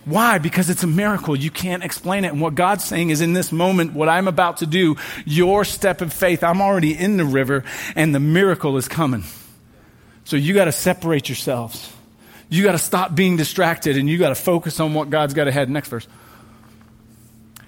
Why? 0.08 0.38
Because 0.38 0.70
it's 0.70 0.84
a 0.84 0.88
miracle. 0.88 1.36
You 1.36 1.52
can't 1.52 1.84
explain 1.84 2.24
it. 2.24 2.30
And 2.30 2.40
what 2.40 2.56
God's 2.56 2.86
saying 2.86 3.10
is 3.10 3.20
in 3.20 3.34
this 3.34 3.52
moment, 3.52 3.92
what 3.92 4.08
I'm 4.08 4.30
about 4.30 4.58
to 4.58 4.66
do, 4.66 4.96
your 5.26 5.66
step 5.66 6.00
of 6.00 6.14
faith, 6.14 6.46
I'm 6.46 6.62
already 6.62 6.98
in 6.98 7.18
the 7.18 7.26
river 7.26 7.66
and 7.94 8.16
the 8.16 8.20
miracle 8.20 8.78
is 8.78 8.88
coming. 8.88 9.26
So 10.24 10.38
you 10.38 10.54
got 10.54 10.66
to 10.66 10.72
separate 10.72 11.28
yourselves. 11.28 11.92
You 12.48 12.64
got 12.64 12.72
to 12.72 12.78
stop 12.78 13.16
being 13.16 13.36
distracted 13.36 13.98
and 13.98 14.10
you 14.10 14.18
got 14.18 14.30
to 14.30 14.36
focus 14.36 14.80
on 14.80 14.94
what 14.94 15.10
God's 15.10 15.34
got 15.34 15.50
ahead. 15.50 15.70
Next 15.70 15.90
verse. 15.90 16.08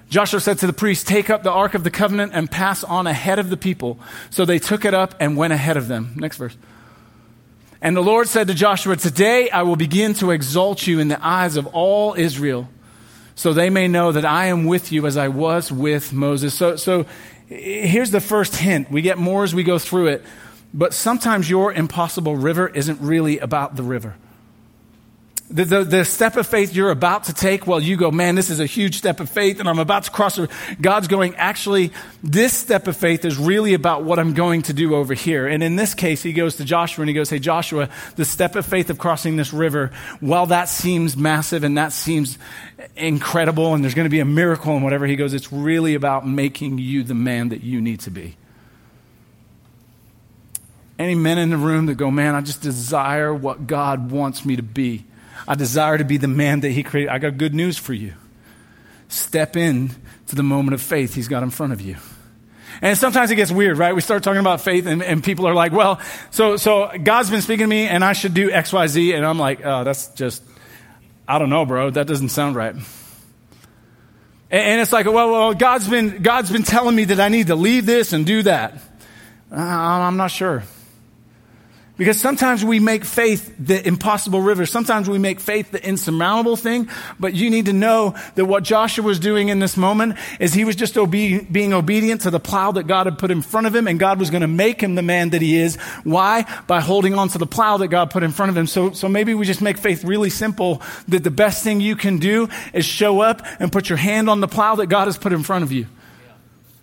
Joshua 0.09 0.39
said 0.39 0.59
to 0.59 0.67
the 0.67 0.73
priests, 0.73 1.03
Take 1.03 1.29
up 1.29 1.43
the 1.43 1.51
ark 1.51 1.73
of 1.73 1.83
the 1.83 1.91
covenant 1.91 2.31
and 2.33 2.49
pass 2.49 2.85
on 2.85 3.05
ahead 3.05 3.39
of 3.39 3.49
the 3.49 3.57
people. 3.57 3.99
So 4.29 4.45
they 4.45 4.59
took 4.59 4.85
it 4.85 4.93
up 4.93 5.13
and 5.19 5.35
went 5.35 5.51
ahead 5.51 5.75
of 5.75 5.89
them. 5.89 6.13
Next 6.15 6.37
verse. 6.37 6.55
And 7.81 7.95
the 7.95 8.01
Lord 8.01 8.27
said 8.27 8.47
to 8.47 8.53
Joshua, 8.53 8.97
Today 8.97 9.49
I 9.49 9.63
will 9.63 9.77
begin 9.77 10.13
to 10.15 10.31
exalt 10.31 10.85
you 10.85 10.99
in 10.99 11.07
the 11.07 11.25
eyes 11.25 11.55
of 11.55 11.65
all 11.67 12.13
Israel, 12.13 12.67
so 13.35 13.53
they 13.53 13.69
may 13.69 13.87
know 13.87 14.11
that 14.11 14.25
I 14.25 14.47
am 14.47 14.65
with 14.65 14.91
you 14.91 15.07
as 15.07 15.15
I 15.15 15.29
was 15.29 15.71
with 15.71 16.11
Moses. 16.11 16.53
So, 16.53 16.75
so 16.75 17.05
here's 17.47 18.11
the 18.11 18.19
first 18.19 18.57
hint. 18.57 18.91
We 18.91 19.01
get 19.01 19.17
more 19.17 19.45
as 19.45 19.55
we 19.55 19.63
go 19.63 19.79
through 19.79 20.07
it, 20.07 20.25
but 20.73 20.93
sometimes 20.93 21.49
your 21.49 21.71
impossible 21.71 22.35
river 22.35 22.67
isn't 22.67 22.99
really 22.99 23.39
about 23.39 23.77
the 23.77 23.83
river. 23.83 24.15
The, 25.51 25.65
the, 25.65 25.83
the, 25.83 26.05
step 26.05 26.37
of 26.37 26.45
faith 26.45 26.75
you're 26.75 26.91
about 26.91 27.23
to 27.23 27.33
take, 27.33 27.65
well, 27.65 27.79
you 27.79 27.97
go, 27.97 28.11
man, 28.11 28.35
this 28.35 28.51
is 28.51 28.59
a 28.59 28.67
huge 28.67 28.95
step 28.99 29.19
of 29.19 29.31
faith 29.31 29.59
and 29.59 29.67
I'm 29.67 29.79
about 29.79 30.03
to 30.03 30.11
cross. 30.11 30.39
God's 30.79 31.07
going, 31.07 31.35
actually, 31.37 31.91
this 32.21 32.53
step 32.53 32.87
of 32.87 32.95
faith 32.95 33.25
is 33.25 33.35
really 33.39 33.73
about 33.73 34.03
what 34.03 34.19
I'm 34.19 34.35
going 34.35 34.61
to 34.63 34.73
do 34.73 34.93
over 34.93 35.15
here. 35.15 35.47
And 35.47 35.63
in 35.63 35.75
this 35.75 35.95
case, 35.95 36.21
he 36.21 36.33
goes 36.33 36.57
to 36.57 36.65
Joshua 36.65 37.01
and 37.01 37.09
he 37.09 37.15
goes, 37.15 37.31
hey, 37.31 37.39
Joshua, 37.39 37.89
the 38.15 38.25
step 38.25 38.55
of 38.55 38.63
faith 38.63 38.91
of 38.91 38.99
crossing 38.99 39.37
this 39.37 39.51
river, 39.51 39.91
while 40.19 40.45
that 40.45 40.69
seems 40.69 41.17
massive 41.17 41.63
and 41.63 41.75
that 41.79 41.93
seems 41.93 42.37
incredible 42.95 43.73
and 43.73 43.83
there's 43.83 43.95
going 43.95 44.05
to 44.05 44.09
be 44.09 44.19
a 44.19 44.25
miracle 44.25 44.75
and 44.75 44.83
whatever, 44.83 45.07
he 45.07 45.15
goes, 45.15 45.33
it's 45.33 45.51
really 45.51 45.95
about 45.95 46.27
making 46.27 46.77
you 46.77 47.01
the 47.01 47.15
man 47.15 47.49
that 47.49 47.63
you 47.63 47.81
need 47.81 48.01
to 48.01 48.11
be. 48.11 48.37
Any 50.99 51.15
men 51.15 51.39
in 51.39 51.49
the 51.49 51.57
room 51.57 51.87
that 51.87 51.95
go, 51.95 52.11
man, 52.11 52.35
I 52.35 52.41
just 52.41 52.61
desire 52.61 53.33
what 53.33 53.65
God 53.65 54.11
wants 54.11 54.45
me 54.45 54.55
to 54.55 54.63
be. 54.63 55.05
I 55.47 55.55
desire 55.55 55.97
to 55.97 56.03
be 56.03 56.17
the 56.17 56.27
man 56.27 56.61
that 56.61 56.71
He 56.71 56.83
created. 56.83 57.09
I 57.09 57.19
got 57.19 57.37
good 57.37 57.53
news 57.53 57.77
for 57.77 57.93
you. 57.93 58.13
Step 59.07 59.57
in 59.57 59.91
to 60.27 60.35
the 60.35 60.43
moment 60.43 60.73
of 60.73 60.81
faith 60.81 61.13
He's 61.13 61.27
got 61.27 61.43
in 61.43 61.49
front 61.49 61.73
of 61.73 61.81
you. 61.81 61.97
And 62.81 62.97
sometimes 62.97 63.29
it 63.31 63.35
gets 63.35 63.51
weird, 63.51 63.77
right? 63.77 63.93
We 63.93 64.01
start 64.01 64.23
talking 64.23 64.39
about 64.39 64.61
faith 64.61 64.85
and, 64.85 65.03
and 65.03 65.23
people 65.23 65.47
are 65.47 65.53
like, 65.53 65.71
well, 65.71 65.99
so, 66.31 66.55
so 66.55 66.91
God's 67.03 67.29
been 67.29 67.41
speaking 67.41 67.65
to 67.65 67.69
me 67.69 67.87
and 67.87 68.05
I 68.05 68.13
should 68.13 68.33
do 68.33 68.51
X, 68.51 68.71
Y, 68.71 68.87
Z. 68.87 69.13
And 69.13 69.25
I'm 69.25 69.37
like, 69.37 69.65
oh, 69.65 69.83
that's 69.83 70.07
just, 70.09 70.43
I 71.27 71.39
don't 71.39 71.49
know, 71.49 71.65
bro. 71.65 71.89
That 71.89 72.07
doesn't 72.07 72.29
sound 72.29 72.55
right. 72.55 72.73
And, 72.73 72.83
and 74.51 74.81
it's 74.81 74.93
like, 74.93 75.05
well, 75.07 75.31
well, 75.31 75.53
God's 75.53 75.89
been, 75.89 76.21
God's 76.21 76.51
been 76.51 76.63
telling 76.63 76.95
me 76.95 77.05
that 77.05 77.19
I 77.19 77.27
need 77.27 77.47
to 77.47 77.55
leave 77.55 77.85
this 77.85 78.13
and 78.13 78.25
do 78.25 78.43
that. 78.43 78.75
Uh, 79.51 79.55
I'm 79.57 80.17
not 80.17 80.31
sure. 80.31 80.63
Because 81.99 82.17
sometimes 82.17 82.63
we 82.63 82.79
make 82.79 83.03
faith 83.03 83.53
the 83.59 83.85
impossible 83.85 84.39
river. 84.39 84.65
Sometimes 84.65 85.09
we 85.09 85.17
make 85.17 85.41
faith 85.41 85.69
the 85.71 85.85
insurmountable 85.85 86.55
thing. 86.55 86.87
But 87.19 87.33
you 87.33 87.49
need 87.49 87.65
to 87.65 87.73
know 87.73 88.15
that 88.35 88.45
what 88.45 88.63
Joshua 88.63 89.03
was 89.03 89.19
doing 89.19 89.49
in 89.49 89.59
this 89.59 89.75
moment 89.75 90.17
is 90.39 90.53
he 90.53 90.63
was 90.63 90.77
just 90.77 90.97
obe- 90.97 91.51
being 91.51 91.73
obedient 91.73 92.21
to 92.21 92.31
the 92.31 92.39
plow 92.39 92.71
that 92.71 92.83
God 92.87 93.07
had 93.07 93.19
put 93.19 93.31
in 93.31 93.41
front 93.41 93.67
of 93.67 93.75
him. 93.75 93.85
And 93.85 93.99
God 93.99 94.17
was 94.17 94.29
going 94.29 94.43
to 94.43 94.47
make 94.47 94.79
him 94.79 94.95
the 94.95 95.01
man 95.01 95.31
that 95.31 95.41
he 95.41 95.57
is. 95.57 95.75
Why? 96.05 96.45
By 96.67 96.79
holding 96.79 97.15
on 97.15 97.27
to 97.29 97.37
the 97.37 97.45
plow 97.45 97.75
that 97.75 97.89
God 97.89 98.11
put 98.11 98.23
in 98.23 98.31
front 98.31 98.49
of 98.49 98.55
him. 98.55 98.65
So, 98.65 98.93
so 98.93 99.09
maybe 99.09 99.33
we 99.33 99.45
just 99.45 99.61
make 99.61 99.77
faith 99.77 100.05
really 100.05 100.29
simple 100.29 100.81
that 101.09 101.25
the 101.25 101.31
best 101.31 101.65
thing 101.65 101.81
you 101.81 101.97
can 101.97 102.17
do 102.17 102.47
is 102.71 102.85
show 102.85 103.19
up 103.19 103.45
and 103.59 103.73
put 103.73 103.89
your 103.89 103.97
hand 103.97 104.29
on 104.29 104.39
the 104.39 104.47
plow 104.47 104.75
that 104.75 104.87
God 104.87 105.09
has 105.09 105.17
put 105.17 105.33
in 105.33 105.43
front 105.43 105.65
of 105.65 105.73
you. 105.73 105.85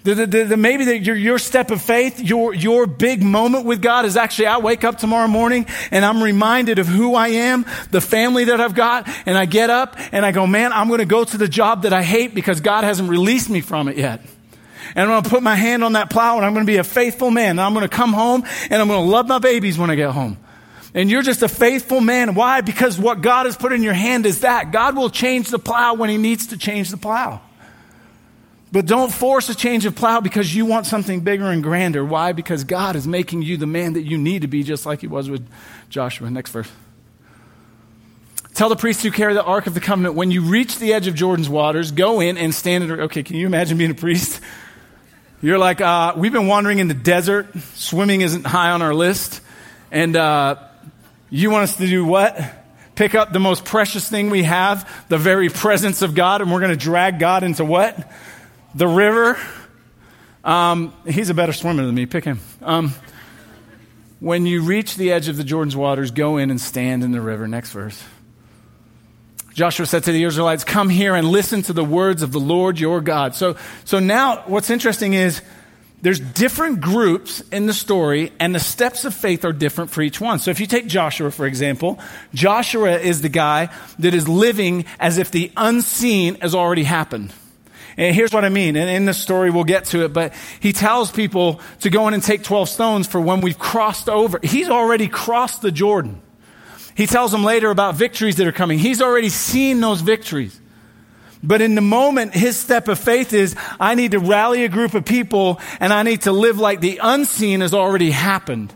The, 0.07 0.15
the, 0.15 0.45
the, 0.45 0.57
maybe 0.57 0.85
the, 0.85 0.97
your, 0.97 1.17
your 1.17 1.39
step 1.41 1.73
of 1.73 1.83
faith, 1.83 2.21
your, 2.21 2.55
your 2.55 2.87
big 2.87 3.25
moment 3.25 3.67
with 3.67 3.83
God 3.83 4.05
is 4.05 4.17
actually 4.17 4.47
I 4.47 4.59
wake 4.59 4.85
up 4.85 4.99
tomorrow 4.99 5.27
morning 5.27 5.67
and 5.91 6.05
I'm 6.05 6.23
reminded 6.23 6.79
of 6.79 6.87
who 6.87 7.17
I 7.17 7.29
am, 7.29 7.67
the 7.91 8.01
family 8.01 8.45
that 8.45 8.61
I've 8.61 8.77
got, 8.77 9.09
and 9.27 9.37
I 9.37 9.47
get 9.47 9.69
up 9.69 9.97
and 10.13 10.25
I 10.25 10.31
go, 10.31 10.47
man, 10.47 10.73
I'm 10.73 10.87
going 10.87 11.01
to 11.01 11.07
go 11.07 11.25
to 11.25 11.37
the 11.37 11.49
job 11.49 11.83
that 11.83 11.93
I 11.93 12.05
hate 12.05 12.37
because 12.37 12.61
God 12.61 12.85
hasn't 12.85 13.11
released 13.11 13.51
me 13.51 13.61
from 13.61 13.89
it 13.89 13.97
yet. 13.97 14.21
And 14.95 15.01
I'm 15.01 15.09
going 15.09 15.23
to 15.25 15.29
put 15.29 15.43
my 15.43 15.57
hand 15.57 15.83
on 15.83 15.95
that 15.95 16.09
plow 16.09 16.37
and 16.37 16.47
I'm 16.47 16.55
going 16.55 16.65
to 16.65 16.71
be 16.71 16.77
a 16.77 16.85
faithful 16.85 17.33
man. 17.33 17.51
And 17.51 17.61
I'm 17.61 17.75
going 17.75 17.83
to 17.83 17.89
come 17.89 18.13
home 18.13 18.45
and 18.71 18.81
I'm 18.81 18.87
going 18.87 19.05
to 19.05 19.11
love 19.11 19.27
my 19.27 19.41
babies 19.41 19.77
when 19.77 19.91
I 19.91 19.97
get 19.97 20.13
home. 20.13 20.39
And 20.95 21.11
you're 21.11 21.23
just 21.23 21.43
a 21.43 21.49
faithful 21.49 22.01
man. 22.01 22.37
Why? 22.37 22.61
Because 22.61 22.97
what 22.97 23.23
God 23.23 23.47
has 23.47 23.57
put 23.57 23.73
in 23.73 23.83
your 23.83 23.93
hand 23.93 24.25
is 24.25 24.43
that. 24.43 24.71
God 24.71 24.97
will 24.97 25.11
change 25.11 25.49
the 25.49 25.59
plow 25.59 25.95
when 25.95 26.11
he 26.11 26.17
needs 26.17 26.47
to 26.49 26.57
change 26.57 26.91
the 26.91 26.97
plow. 26.97 27.41
But 28.73 28.87
don't 28.87 29.13
force 29.13 29.49
a 29.49 29.55
change 29.55 29.87
of 29.87 29.95
plow 29.95 30.21
because 30.21 30.55
you 30.55 30.67
want 30.67 30.87
something 30.87 31.21
bigger 31.21 31.47
and 31.47 31.63
grander. 31.63 32.05
Why? 32.05 32.33
Because 32.33 32.65
God 32.65 32.97
is 32.97 33.07
making 33.07 33.43
you 33.43 33.57
the 33.57 33.67
man 33.67 33.93
that 33.93 34.03
you 34.03 34.19
need 34.19 34.43
to 34.43 34.49
be, 34.49 34.63
just 34.63 34.85
like 34.85 35.01
he 35.01 35.07
was 35.07 35.31
with 35.31 35.49
Joshua. 35.89 36.29
Next 36.31 36.51
verse. 36.51 36.71
Tell 38.55 38.69
the 38.69 38.77
priests 38.77 39.03
who 39.03 39.11
carry 39.11 39.35
the 39.35 39.45
Ark 39.45 39.67
of 39.67 39.75
the 39.75 39.81
Covenant, 39.81 40.15
when 40.15 40.31
you 40.31 40.43
reach 40.43 40.79
the 40.79 40.95
edge 40.95 41.07
of 41.07 41.15
Jordan's 41.15 41.49
waters, 41.49 41.91
go 41.93 42.21
in 42.21 42.39
and 42.39 42.55
stand 42.55 42.85
in. 42.85 42.91
Okay, 43.03 43.23
can 43.23 43.37
you 43.37 43.47
imagine 43.47 43.77
being 43.77 43.91
a 43.91 43.95
priest? 43.95 44.41
You're 45.43 45.59
like, 45.59 45.83
uh, 45.83 46.15
we've 46.17 46.33
been 46.33 46.47
wandering 46.47 46.79
in 46.79 46.89
the 46.89 46.95
desert. 46.95 47.55
Swimming 47.75 48.23
isn't 48.23 48.47
high 48.47 48.71
on 48.71 48.81
our 48.81 48.95
list. 48.95 49.43
And 49.91 50.17
uh, 50.17 50.57
you 51.29 51.51
want 51.51 51.65
us 51.65 51.77
to 51.77 51.87
do 51.87 52.05
what? 52.05 52.41
Pick 52.95 53.15
up 53.15 53.31
the 53.31 53.39
most 53.39 53.67
precious 53.67 54.09
thing 54.09 54.31
we 54.31 54.45
have, 54.45 54.91
the 55.11 55.19
very 55.19 55.51
presence 55.51 56.01
of 56.01 56.15
God, 56.15 56.41
and 56.41 56.51
we're 56.51 56.61
going 56.61 56.77
to 56.77 56.83
drag 56.83 57.19
God 57.19 57.43
into 57.43 57.63
what? 57.63 58.11
The 58.77 58.87
river. 58.87 59.39
Um, 60.45 60.95
he's 61.07 61.31
a 61.31 61.35
better 61.35 61.53
swimmer 61.53 61.85
than 61.85 61.95
me. 61.95 62.07
Pick 62.07 62.25
him. 62.25 62.39
Um, 62.63 62.95
when 64.21 64.47
you 64.47 64.63
reach 64.63 64.97
the 64.97 65.13
edge 65.13 65.29
of 65.29 65.37
the 65.37 65.45
Jordan's 65.45 65.77
waters, 65.77 66.11
go 66.11 66.37
in 66.37 66.51
and 66.51 66.61
stand 66.61 67.03
in 67.03 67.11
the 67.11 67.21
river. 67.21 67.49
Next 67.49 67.73
verse. 67.73 68.03
Joshua 69.55 69.87
said 69.87 70.05
to 70.05 70.13
the 70.13 70.23
Israelites, 70.23 70.65
Come 70.65 70.91
here 70.91 71.15
and 71.15 71.29
listen 71.29 71.63
to 71.63 71.73
the 71.73 71.85
words 71.85 72.23
of 72.23 72.33
the 72.33 72.39
Lord 72.39 72.79
your 72.79 73.01
God. 73.01 73.35
So, 73.35 73.57
so 73.87 73.99
now 73.99 74.45
what's 74.47 74.69
interesting 74.69 75.15
is 75.15 75.41
there's 76.03 76.21
different 76.21 76.83
groups 76.83 77.41
in 77.51 77.65
the 77.65 77.73
story, 77.73 78.33
and 78.39 78.55
the 78.55 78.61
steps 78.61 79.07
of 79.07 79.15
faith 79.15 79.47
are 79.47 79.55
different 79.55 79.91
for 79.91 80.03
each 80.03 80.21
one. 80.21 80.39
So 80.39 80.51
if 80.51 80.61
you 80.61 80.67
take 80.67 80.87
Joshua, 80.87 81.31
for 81.31 81.47
example, 81.47 81.99
Joshua 82.35 82.99
is 82.99 83.23
the 83.23 83.31
guy 83.31 83.71
that 83.99 84.13
is 84.13 84.29
living 84.29 84.85
as 85.01 85.17
if 85.17 85.31
the 85.31 85.51
unseen 85.57 86.35
has 86.37 86.55
already 86.55 86.85
happened. 86.85 87.33
And 87.97 88.15
here's 88.15 88.33
what 88.33 88.45
I 88.45 88.51
mean. 88.51 88.77
And 88.77 88.91
in 88.91 89.07
the 89.07 89.15
story, 89.15 89.51
we'll 89.51 89.65
get 89.65 89.87
to 89.87 90.05
it, 90.05 90.13
but 90.13 90.35
he 90.61 90.73
tells 90.73 91.11
people 91.11 91.61
to 91.81 91.91
go 91.91 92.07
in 92.09 92.15
and 92.15 92.23
take 92.23 92.43
12 92.43 92.69
stones 92.69 93.07
for 93.07 93.21
when 93.21 93.41
we've 93.41 93.59
crossed 93.59 94.09
over. 94.09 94.39
He's 94.43 94.69
already 94.69 95.09
crossed 95.09 95.63
the 95.63 95.73
Jordan. 95.73 96.21
He 96.95 97.07
tells 97.07 97.33
them 97.33 97.45
later 97.45 97.71
about 97.71 97.95
victories 97.95 98.37
that 98.37 98.47
are 98.47 98.53
coming. 98.53 98.79
He's 98.79 99.01
already 99.01 99.29
seen 99.29 99.81
those 99.81 100.01
victories. 100.01 100.61
But 101.43 101.61
in 101.61 101.75
the 101.75 101.81
moment, 101.81 102.35
his 102.35 102.57
step 102.57 102.89
of 102.89 102.99
faith 102.99 103.33
is, 103.33 103.55
I 103.79 103.95
need 103.95 104.13
to 104.13 104.19
rally 104.19 104.65
a 104.65 104.69
group 104.69 104.95
of 104.95 105.05
people 105.05 105.61
and 105.81 105.93
I 105.93 106.03
need 106.03 106.23
to 106.23 106.33
live 106.33 106.59
like 106.59 106.81
the 106.81 107.01
unseen 107.03 107.61
has 107.61 107.73
already 107.73 108.11
happened. 108.11 108.73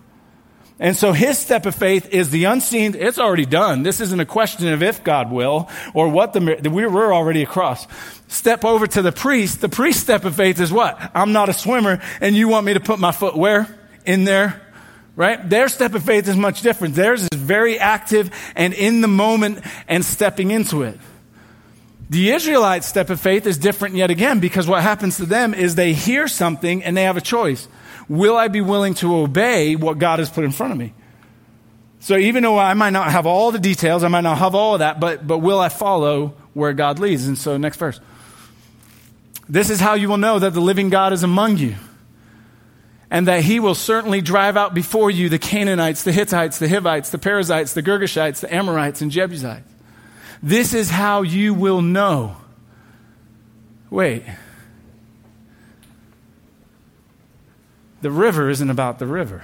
And 0.81 0.97
so 0.97 1.13
his 1.13 1.39
step 1.39 1.67
of 1.67 1.75
faith 1.75 2.09
is 2.09 2.31
the 2.31 2.45
unseen. 2.45 2.97
It's 2.99 3.19
already 3.19 3.45
done. 3.45 3.83
This 3.83 4.01
isn't 4.01 4.19
a 4.19 4.25
question 4.25 4.67
of 4.69 4.83
if 4.83 5.05
God 5.05 5.31
will 5.31 5.69
or 5.93 6.09
what 6.09 6.33
the, 6.33 6.41
we're 6.73 7.13
already 7.13 7.43
across. 7.43 7.87
Step 8.29 8.65
over 8.65 8.87
to 8.87 9.03
the 9.03 9.13
priest. 9.13 9.61
The 9.61 9.69
priest 9.69 10.01
step 10.01 10.25
of 10.25 10.35
faith 10.35 10.59
is 10.59 10.73
what? 10.73 10.99
I'm 11.15 11.33
not 11.33 11.51
a 11.51 11.53
swimmer 11.53 12.01
and 12.23 12.35
you 12.35 12.49
want 12.49 12.65
me 12.65 12.73
to 12.73 12.81
put 12.81 12.99
my 12.99 13.13
foot 13.13 13.37
where? 13.37 13.69
In 14.07 14.25
there? 14.25 14.59
Right? 15.17 15.47
Their 15.51 15.69
step 15.69 15.93
of 15.93 16.03
faith 16.03 16.27
is 16.27 16.37
much 16.37 16.63
different. 16.63 16.95
Theirs 16.95 17.25
is 17.25 17.39
very 17.39 17.79
active 17.79 18.31
and 18.57 18.73
in 18.73 19.03
the 19.03 19.09
moment 19.09 19.63
and 19.87 20.03
stepping 20.03 20.51
into 20.51 20.83
it. 20.83 20.99
The 22.09 22.31
Israelite 22.31 22.85
step 22.85 23.11
of 23.11 23.21
faith 23.21 23.47
is 23.47 23.59
different 23.59 23.97
yet 23.97 24.11
again 24.11 24.41
because 24.41 24.67
what 24.67 24.83
happens 24.83 25.19
to 25.19 25.27
them 25.27 25.53
is 25.53 25.75
they 25.75 25.93
hear 25.93 26.27
something 26.27 26.83
and 26.83 26.97
they 26.97 27.05
have 27.05 27.19
a 27.19 27.21
choice. 27.21 27.69
Will 28.11 28.37
I 28.37 28.49
be 28.49 28.61
willing 28.61 28.95
to 28.95 29.15
obey 29.15 29.77
what 29.77 29.99
God 29.99 30.19
has 30.19 30.29
put 30.29 30.43
in 30.43 30.51
front 30.51 30.73
of 30.73 30.79
me? 30.81 30.93
So 32.01 32.17
even 32.17 32.43
though 32.43 32.59
I 32.59 32.75
might 32.75 32.91
not 32.91 33.13
have 33.13 33.25
all 33.25 33.53
the 33.53 33.61
details, 33.61 34.03
I 34.03 34.09
might 34.09 34.23
not 34.23 34.39
have 34.39 34.53
all 34.57 34.75
of 34.75 34.81
that, 34.81 34.99
but, 34.99 35.25
but 35.25 35.39
will 35.39 35.61
I 35.61 35.69
follow 35.69 36.35
where 36.53 36.73
God 36.73 36.99
leads? 36.99 37.29
And 37.29 37.39
so 37.39 37.57
next 37.57 37.77
verse. 37.77 38.01
This 39.49 39.71
is 39.71 39.79
how 39.79 39.95
you 39.95 40.09
will 40.09 40.17
know 40.17 40.41
that 40.41 40.55
the 40.55 40.61
living 40.61 40.91
God 40.91 41.13
is 41.13 41.23
among 41.23 41.59
you 41.59 41.77
and 43.13 43.29
that 43.29 43.45
he 43.45 43.61
will 43.61 43.77
certainly 43.77 44.21
drive 44.21 44.57
out 44.57 44.75
before 44.75 45.09
you 45.13 45.29
the 45.29 45.39
Canaanites, 45.39 46.03
the 46.03 46.11
Hittites, 46.11 46.59
the 46.59 46.69
Hivites, 46.69 47.11
the 47.11 47.19
Perizzites, 47.19 47.75
the 47.75 47.83
Girgashites, 47.83 48.41
the 48.41 48.53
Amorites, 48.53 49.03
and 49.03 49.13
Jebusites. 49.13 49.73
This 50.43 50.75
is 50.75 50.91
how 50.91 51.23
you 51.23 51.55
will 51.55 51.81
know. 51.81 52.35
Wait. 53.89 54.25
The 58.01 58.11
river 58.11 58.49
isn't 58.51 58.71
about 58.71 58.99
the 58.99 59.07
river. 59.07 59.43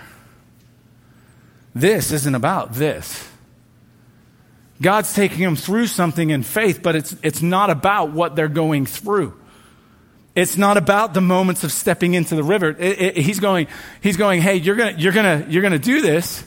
This 1.74 2.10
isn't 2.10 2.34
about 2.34 2.74
this. 2.74 3.28
God's 4.80 5.12
taking 5.14 5.40
them 5.40 5.56
through 5.56 5.86
something 5.86 6.30
in 6.30 6.42
faith, 6.42 6.82
but 6.82 6.96
it's, 6.96 7.16
it's 7.22 7.42
not 7.42 7.70
about 7.70 8.12
what 8.12 8.36
they're 8.36 8.48
going 8.48 8.86
through. 8.86 9.38
It's 10.34 10.58
not 10.58 10.76
about 10.76 11.14
the 11.14 11.22
moments 11.22 11.64
of 11.64 11.72
stepping 11.72 12.12
into 12.12 12.36
the 12.36 12.42
river. 12.42 12.68
It, 12.78 13.00
it, 13.00 13.16
he's 13.16 13.40
going, 13.40 13.68
he's 14.02 14.18
going, 14.18 14.42
hey, 14.42 14.56
you're 14.56 14.76
gonna, 14.76 14.94
you're 14.98 15.12
gonna, 15.12 15.46
you're 15.48 15.62
gonna 15.62 15.78
do 15.78 16.02
this. 16.02 16.44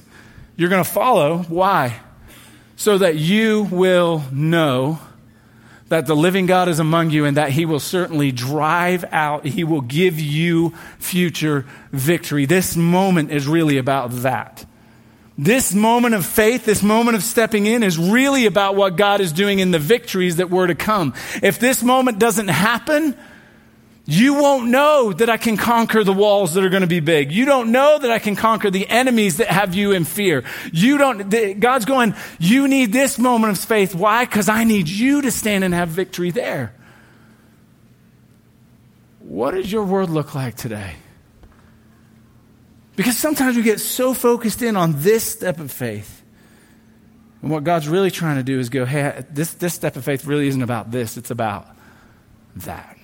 You're 0.56 0.70
gonna 0.70 0.84
follow. 0.84 1.39
Why? 1.39 2.00
So 2.75 3.00
that 3.00 3.16
you 3.16 3.68
will 3.72 4.24
know 4.32 5.00
that 5.89 6.05
the 6.05 6.15
living 6.15 6.46
God 6.46 6.69
is 6.69 6.79
among 6.79 7.10
you 7.10 7.25
and 7.25 7.38
that 7.38 7.51
he 7.51 7.65
will 7.65 7.79
certainly 7.79 8.31
drive 8.31 9.03
out, 9.12 9.46
he 9.46 9.63
will 9.63 9.81
give 9.81 10.19
you 10.19 10.74
future 11.00 11.65
victory. 11.91 12.46
This 12.46 12.75
moment 12.75 13.31
is 13.31 13.48
really 13.48 13.77
about 13.77 14.12
that. 14.12 14.65
This 15.38 15.74
moment 15.74 16.15
of 16.15 16.25
faith, 16.25 16.65
this 16.65 16.84
moment 16.84 17.15
of 17.15 17.24
stepping 17.24 17.65
in 17.65 17.81
is 17.81 17.98
really 17.98 18.46
about 18.46 18.75
what 18.75 18.98
God 18.98 19.22
is 19.22 19.31
doing 19.31 19.60
in 19.60 19.72
the 19.72 19.79
victories 19.79 20.36
that 20.36 20.50
were 20.50 20.67
to 20.67 20.75
come. 20.75 21.13
If 21.41 21.60
this 21.60 21.81
moment 21.81 22.19
doesn't 22.19 22.50
happen, 22.50 23.15
you 24.10 24.34
won't 24.34 24.70
know 24.70 25.13
that 25.13 25.30
I 25.30 25.38
can 25.38 25.56
conquer 25.56 26.04
the 26.04 26.13
walls 26.13 26.56
that 26.56 26.63
are 26.63 26.70
going 26.70 26.82
to 26.82 26.88
be 26.88 27.00
big. 27.00 27.32
You 27.32 27.46
don't 27.46 27.72
know 27.72 28.00
that 28.00 28.10
I 28.10 28.18
can 28.18 28.36
conquer 28.36 28.72
the 28.72 28.89
enemies 28.89 29.38
that 29.38 29.50
have 29.50 29.75
you 29.75 29.92
in 29.92 30.04
fear. 30.04 30.44
You 30.74 30.98
don't, 30.98 31.60
God's 31.60 31.86
going, 31.86 32.16
you 32.39 32.68
need 32.68 32.92
this 32.92 33.20
moment 33.20 33.56
of 33.56 33.63
faith. 33.63 33.94
Why? 33.94 34.25
Because 34.25 34.50
I 34.50 34.63
need 34.63 34.89
you 34.89 35.22
to 35.22 35.30
stand 35.30 35.63
and 35.63 35.75
have 35.75 35.89
victory 35.89 36.32
there. 36.32 36.74
What 39.20 39.51
does 39.51 39.72
your 39.72 39.84
world 39.84 40.10
look 40.10 40.34
like 40.34 40.56
today? 40.56 40.96
Because 42.96 43.16
sometimes 43.16 43.56
we 43.56 43.62
get 43.62 43.80
so 43.80 44.16
focused 44.16 44.63
in 44.63 44.75
on 44.75 44.94
this 44.98 45.24
step 45.24 45.60
of 45.60 45.72
faith. 45.72 46.24
And 47.44 47.51
what 47.51 47.64
God's 47.64 47.88
really 47.88 48.10
trying 48.10 48.38
to 48.38 48.44
do 48.44 48.60
is 48.60 48.70
go, 48.70 48.86
hey, 48.86 49.24
this, 49.29 49.53
this 49.53 49.75
step 49.75 49.96
of 49.98 50.03
faith 50.03 50.25
really 50.25 50.48
isn't 50.48 50.64
about 50.64 50.90
this, 50.90 51.16
it's 51.16 51.29
about 51.29 51.68
that. 52.55 52.98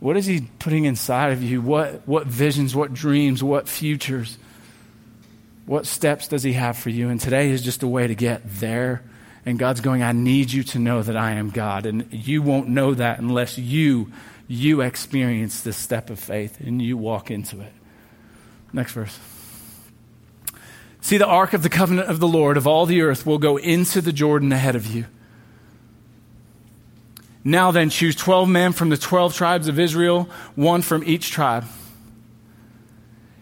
What 0.00 0.16
is 0.16 0.26
He 0.26 0.48
putting 0.58 0.84
inside 0.84 1.32
of 1.32 1.42
you? 1.42 1.60
What, 1.60 2.06
what 2.06 2.26
visions, 2.26 2.74
what 2.74 2.92
dreams, 2.92 3.42
what 3.42 3.68
futures? 3.68 4.38
What 5.64 5.86
steps 5.86 6.28
does 6.28 6.42
He 6.42 6.52
have 6.52 6.76
for 6.76 6.90
you? 6.90 7.08
And 7.08 7.20
today 7.20 7.50
is 7.50 7.62
just 7.62 7.82
a 7.82 7.88
way 7.88 8.06
to 8.06 8.14
get 8.14 8.42
there. 8.44 9.02
And 9.44 9.58
God's 9.58 9.80
going, 9.80 10.02
I 10.02 10.12
need 10.12 10.52
you 10.52 10.64
to 10.64 10.78
know 10.78 11.02
that 11.02 11.16
I 11.16 11.32
am 11.32 11.50
God. 11.50 11.86
And 11.86 12.08
you 12.10 12.42
won't 12.42 12.68
know 12.68 12.94
that 12.94 13.18
unless 13.18 13.58
you, 13.58 14.12
you 14.48 14.80
experience 14.80 15.60
this 15.60 15.76
step 15.76 16.10
of 16.10 16.18
faith 16.18 16.60
and 16.60 16.82
you 16.82 16.96
walk 16.96 17.30
into 17.30 17.60
it. 17.60 17.72
Next 18.72 18.92
verse. 18.92 19.18
See, 21.00 21.18
the 21.18 21.26
ark 21.26 21.52
of 21.52 21.62
the 21.62 21.68
covenant 21.68 22.08
of 22.08 22.18
the 22.18 22.26
Lord 22.26 22.56
of 22.56 22.66
all 22.66 22.84
the 22.84 23.00
earth 23.00 23.24
will 23.24 23.38
go 23.38 23.56
into 23.56 24.00
the 24.00 24.12
Jordan 24.12 24.52
ahead 24.52 24.74
of 24.74 24.86
you. 24.86 25.06
Now 27.46 27.70
then, 27.70 27.90
choose 27.90 28.16
12 28.16 28.48
men 28.48 28.72
from 28.72 28.88
the 28.88 28.96
12 28.96 29.32
tribes 29.32 29.68
of 29.68 29.78
Israel, 29.78 30.28
one 30.56 30.82
from 30.82 31.04
each 31.04 31.30
tribe. 31.30 31.64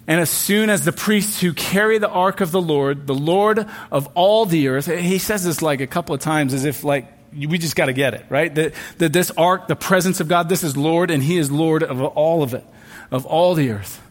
And 0.07 0.21
as 0.21 0.29
soon 0.29 0.69
as 0.69 0.85
the 0.85 0.93
priests 0.93 1.41
who 1.41 1.55
carry 1.55 1.97
the 1.97 2.11
ark 2.11 2.43
of 2.43 2.53
the 2.53 2.61
Lord, 2.61 3.07
the 3.07 3.15
Lord 3.15 3.67
of 3.91 4.07
all 4.15 4.45
the 4.45 4.69
earth, 4.69 4.85
he 4.85 5.17
says 5.17 5.45
this 5.45 5.63
like 5.63 5.81
a 5.81 5.87
couple 5.87 6.15
of 6.15 6.21
times 6.21 6.53
as 6.53 6.67
if 6.67 6.85
like 6.85 7.11
we 7.33 7.57
just 7.57 7.77
got 7.77 7.87
to 7.87 7.95
get 7.95 8.13
it, 8.13 8.27
right? 8.29 8.55
That, 8.55 8.75
that 8.99 9.15
this 9.15 9.31
ark, 9.39 9.69
the 9.69 9.75
presence 9.75 10.21
of 10.21 10.29
God, 10.29 10.51
this 10.51 10.65
is 10.65 10.77
Lord 10.77 11.11
and 11.11 11.23
he 11.23 11.39
is 11.39 11.51
Lord 11.51 11.83
of 11.83 12.03
all 12.03 12.43
of 12.43 12.53
it, 12.53 12.67
of 13.11 13.25
all 13.25 13.55
the 13.55 13.71
earth. 13.71 14.03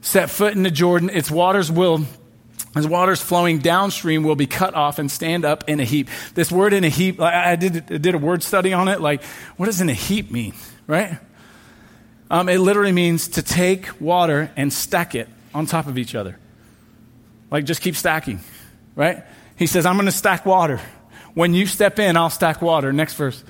Set 0.00 0.30
foot 0.30 0.54
in 0.54 0.64
the 0.64 0.70
Jordan, 0.72 1.10
its 1.10 1.30
waters 1.30 1.70
will 1.70 2.06
as 2.74 2.86
waters 2.86 3.20
flowing 3.20 3.58
downstream 3.58 4.22
will 4.22 4.36
be 4.36 4.46
cut 4.46 4.74
off 4.74 4.98
and 4.98 5.10
stand 5.10 5.44
up 5.44 5.68
in 5.68 5.78
a 5.78 5.84
heap. 5.84 6.08
This 6.34 6.50
word 6.50 6.72
in 6.72 6.84
a 6.84 6.88
heap, 6.88 7.20
I 7.20 7.56
did, 7.56 7.86
did 7.86 8.14
a 8.14 8.18
word 8.18 8.42
study 8.42 8.72
on 8.72 8.88
it. 8.88 9.00
Like, 9.00 9.22
what 9.56 9.66
does 9.66 9.80
in 9.80 9.90
a 9.90 9.94
heap 9.94 10.30
mean, 10.30 10.54
right? 10.86 11.18
Um, 12.30 12.48
it 12.48 12.58
literally 12.58 12.92
means 12.92 13.28
to 13.28 13.42
take 13.42 14.00
water 14.00 14.50
and 14.56 14.72
stack 14.72 15.14
it 15.14 15.28
on 15.54 15.66
top 15.66 15.86
of 15.86 15.98
each 15.98 16.14
other. 16.14 16.38
Like, 17.50 17.66
just 17.66 17.82
keep 17.82 17.94
stacking, 17.94 18.40
right? 18.96 19.22
He 19.56 19.66
says, 19.66 19.84
I'm 19.84 19.96
going 19.96 20.06
to 20.06 20.12
stack 20.12 20.46
water. 20.46 20.80
When 21.34 21.52
you 21.52 21.66
step 21.66 21.98
in, 21.98 22.16
I'll 22.16 22.30
stack 22.30 22.62
water. 22.62 22.90
Next 22.90 23.14
verse. 23.14 23.44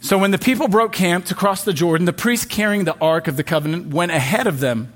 So 0.00 0.18
when 0.18 0.30
the 0.30 0.38
people 0.38 0.68
broke 0.68 0.92
camp 0.92 1.26
to 1.26 1.34
cross 1.34 1.64
the 1.64 1.72
Jordan, 1.72 2.06
the 2.06 2.12
priest 2.12 2.48
carrying 2.48 2.84
the 2.84 2.96
ark 2.98 3.26
of 3.26 3.36
the 3.36 3.44
covenant 3.44 3.88
went 3.88 4.12
ahead 4.12 4.46
of 4.46 4.60
them 4.60 4.92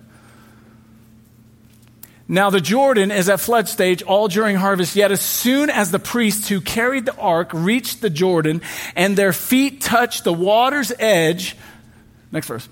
now 2.28 2.50
the 2.50 2.60
Jordan 2.60 3.10
is 3.10 3.28
at 3.28 3.40
flood 3.40 3.68
stage 3.68 4.02
all 4.02 4.28
during 4.28 4.56
harvest, 4.56 4.96
yet 4.96 5.12
as 5.12 5.20
soon 5.20 5.70
as 5.70 5.90
the 5.90 5.98
priests 5.98 6.48
who 6.48 6.60
carried 6.60 7.06
the 7.06 7.16
ark 7.16 7.50
reached 7.52 8.00
the 8.00 8.10
Jordan 8.10 8.62
and 8.96 9.16
their 9.16 9.32
feet 9.32 9.80
touched 9.80 10.24
the 10.24 10.32
water's 10.32 10.92
edge, 10.98 11.56
next 12.32 12.48
verse. 12.48 12.68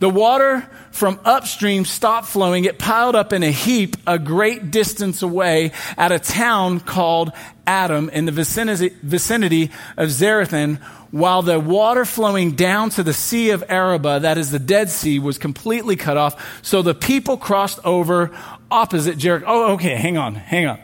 The 0.00 0.08
water 0.08 0.68
from 0.92 1.18
upstream 1.24 1.84
stopped 1.84 2.28
flowing. 2.28 2.64
It 2.64 2.78
piled 2.78 3.16
up 3.16 3.32
in 3.32 3.42
a 3.42 3.50
heap 3.50 3.96
a 4.06 4.18
great 4.18 4.70
distance 4.70 5.22
away 5.22 5.72
at 5.96 6.12
a 6.12 6.18
town 6.18 6.80
called 6.80 7.32
Adam 7.66 8.08
in 8.10 8.24
the 8.24 8.32
vicinity, 8.32 8.90
vicinity 9.02 9.70
of 9.96 10.08
Zarethan, 10.08 10.78
while 11.10 11.42
the 11.42 11.58
water 11.58 12.04
flowing 12.04 12.52
down 12.52 12.90
to 12.90 13.02
the 13.02 13.12
Sea 13.12 13.50
of 13.50 13.64
Arabah, 13.68 14.20
that 14.20 14.38
is 14.38 14.50
the 14.50 14.58
Dead 14.58 14.90
Sea, 14.90 15.18
was 15.18 15.38
completely 15.38 15.96
cut 15.96 16.16
off. 16.16 16.62
So 16.62 16.82
the 16.82 16.94
people 16.94 17.36
crossed 17.36 17.80
over 17.84 18.30
opposite 18.70 19.18
Jericho. 19.18 19.46
Oh, 19.48 19.72
okay, 19.72 19.96
hang 19.96 20.16
on, 20.16 20.34
hang 20.34 20.66
on. 20.66 20.78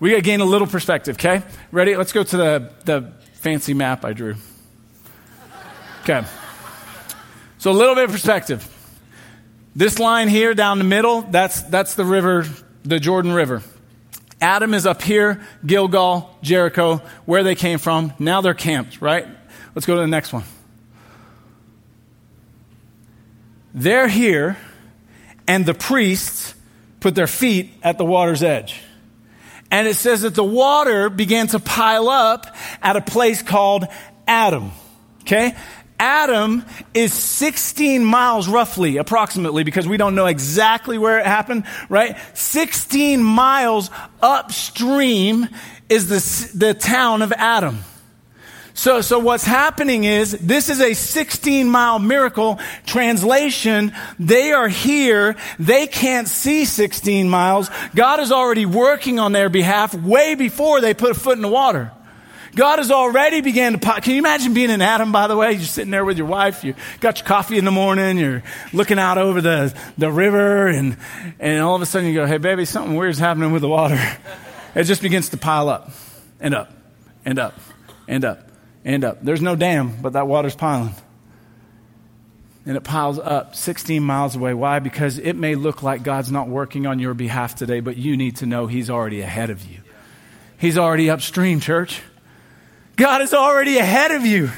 We 0.00 0.10
got 0.10 0.16
to 0.16 0.22
gain 0.22 0.40
a 0.40 0.44
little 0.44 0.66
perspective, 0.66 1.16
okay? 1.16 1.42
Ready? 1.70 1.96
Let's 1.96 2.12
go 2.12 2.22
to 2.22 2.36
the, 2.36 2.70
the 2.84 3.12
fancy 3.34 3.74
map 3.74 4.04
I 4.04 4.12
drew. 4.12 4.36
Okay. 6.02 6.24
So 7.64 7.70
a 7.70 7.72
little 7.72 7.94
bit 7.94 8.04
of 8.04 8.10
perspective. 8.10 8.68
This 9.74 9.98
line 9.98 10.28
here 10.28 10.52
down 10.52 10.76
the 10.76 10.84
middle, 10.84 11.22
that's, 11.22 11.62
that's 11.62 11.94
the 11.94 12.04
river, 12.04 12.44
the 12.82 13.00
Jordan 13.00 13.32
River. 13.32 13.62
Adam 14.38 14.74
is 14.74 14.84
up 14.84 15.00
here, 15.00 15.40
Gilgal, 15.64 16.36
Jericho, 16.42 17.00
where 17.24 17.42
they 17.42 17.54
came 17.54 17.78
from. 17.78 18.12
Now 18.18 18.42
they're 18.42 18.52
camped, 18.52 19.00
right? 19.00 19.26
Let's 19.74 19.86
go 19.86 19.94
to 19.94 20.02
the 20.02 20.06
next 20.06 20.30
one. 20.30 20.44
They're 23.72 24.08
here, 24.08 24.58
and 25.48 25.64
the 25.64 25.72
priests 25.72 26.54
put 27.00 27.14
their 27.14 27.26
feet 27.26 27.72
at 27.82 27.96
the 27.96 28.04
water's 28.04 28.42
edge. 28.42 28.78
And 29.70 29.88
it 29.88 29.96
says 29.96 30.20
that 30.20 30.34
the 30.34 30.44
water 30.44 31.08
began 31.08 31.46
to 31.46 31.58
pile 31.58 32.10
up 32.10 32.54
at 32.82 32.96
a 32.96 33.00
place 33.00 33.40
called 33.40 33.86
Adam. 34.28 34.70
Okay? 35.22 35.56
Adam 36.04 36.66
is 36.92 37.14
16 37.14 38.04
miles 38.04 38.46
roughly, 38.46 38.98
approximately, 38.98 39.64
because 39.64 39.88
we 39.88 39.96
don't 39.96 40.14
know 40.14 40.26
exactly 40.26 40.98
where 40.98 41.18
it 41.18 41.24
happened, 41.24 41.64
right? 41.88 42.18
16 42.34 43.22
miles 43.22 43.88
upstream 44.20 45.48
is 45.88 46.08
the, 46.08 46.58
the 46.58 46.74
town 46.74 47.22
of 47.22 47.32
Adam. 47.32 47.78
So, 48.74 49.00
so 49.00 49.18
what's 49.18 49.46
happening 49.46 50.04
is 50.04 50.32
this 50.32 50.68
is 50.68 50.82
a 50.82 50.92
16 50.92 51.70
mile 51.70 51.98
miracle 51.98 52.60
translation. 52.84 53.94
They 54.18 54.52
are 54.52 54.68
here. 54.68 55.36
They 55.58 55.86
can't 55.86 56.28
see 56.28 56.66
16 56.66 57.30
miles. 57.30 57.70
God 57.94 58.20
is 58.20 58.30
already 58.30 58.66
working 58.66 59.18
on 59.18 59.32
their 59.32 59.48
behalf 59.48 59.94
way 59.94 60.34
before 60.34 60.82
they 60.82 60.92
put 60.92 61.12
a 61.12 61.14
foot 61.14 61.36
in 61.38 61.42
the 61.42 61.48
water. 61.48 61.92
God 62.54 62.78
has 62.78 62.90
already 62.90 63.40
began 63.40 63.72
to 63.72 63.78
pop. 63.78 64.02
Can 64.02 64.12
you 64.12 64.18
imagine 64.18 64.54
being 64.54 64.70
in 64.70 64.80
Adam, 64.80 65.12
by 65.12 65.26
the 65.26 65.36
way? 65.36 65.52
You're 65.52 65.62
sitting 65.62 65.90
there 65.90 66.04
with 66.04 66.18
your 66.18 66.26
wife, 66.26 66.64
you 66.64 66.74
got 67.00 67.18
your 67.18 67.26
coffee 67.26 67.58
in 67.58 67.64
the 67.64 67.70
morning, 67.70 68.18
you're 68.18 68.42
looking 68.72 68.98
out 68.98 69.18
over 69.18 69.40
the, 69.40 69.76
the 69.98 70.10
river, 70.10 70.68
and, 70.68 70.96
and 71.40 71.62
all 71.62 71.74
of 71.74 71.82
a 71.82 71.86
sudden 71.86 72.08
you 72.08 72.14
go, 72.14 72.26
hey, 72.26 72.38
baby, 72.38 72.64
something 72.64 72.96
weird's 72.96 73.18
happening 73.18 73.52
with 73.52 73.62
the 73.62 73.68
water. 73.68 73.98
It 74.76 74.84
just 74.84 75.02
begins 75.02 75.28
to 75.28 75.36
pile 75.36 75.68
up 75.68 75.92
and 76.40 76.52
up 76.52 76.72
and 77.24 77.38
up 77.38 77.54
and 78.08 78.24
up 78.24 78.50
and 78.84 79.04
up. 79.04 79.22
There's 79.22 79.40
no 79.40 79.54
dam, 79.54 80.02
but 80.02 80.14
that 80.14 80.26
water's 80.26 80.56
piling. 80.56 80.94
And 82.66 82.76
it 82.76 82.82
piles 82.82 83.18
up 83.18 83.54
16 83.54 84.02
miles 84.02 84.34
away. 84.34 84.52
Why? 84.52 84.80
Because 84.80 85.18
it 85.18 85.34
may 85.34 85.54
look 85.54 85.84
like 85.84 86.02
God's 86.02 86.32
not 86.32 86.48
working 86.48 86.86
on 86.86 86.98
your 86.98 87.14
behalf 87.14 87.54
today, 87.54 87.78
but 87.80 87.96
you 87.96 88.16
need 88.16 88.36
to 88.36 88.46
know 88.46 88.66
He's 88.66 88.90
already 88.90 89.20
ahead 89.20 89.50
of 89.50 89.64
you. 89.64 89.78
He's 90.58 90.76
already 90.76 91.08
upstream, 91.08 91.60
church. 91.60 92.02
God 92.96 93.22
is 93.22 93.34
already 93.34 93.78
ahead 93.78 94.12
of 94.12 94.24
you. 94.24 94.50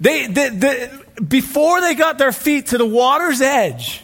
They, 0.00 0.26
they, 0.26 0.90
before 1.26 1.80
they 1.80 1.94
got 1.94 2.18
their 2.18 2.32
feet 2.32 2.66
to 2.68 2.78
the 2.78 2.86
water's 2.86 3.40
edge, 3.40 4.02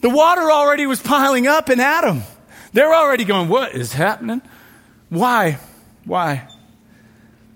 the 0.00 0.10
water 0.10 0.50
already 0.50 0.86
was 0.86 1.00
piling 1.00 1.46
up 1.46 1.70
in 1.70 1.80
Adam. 1.80 2.22
They're 2.72 2.94
already 2.94 3.24
going, 3.24 3.48
What 3.48 3.74
is 3.74 3.92
happening? 3.92 4.42
Why? 5.08 5.58
Why? 6.04 6.48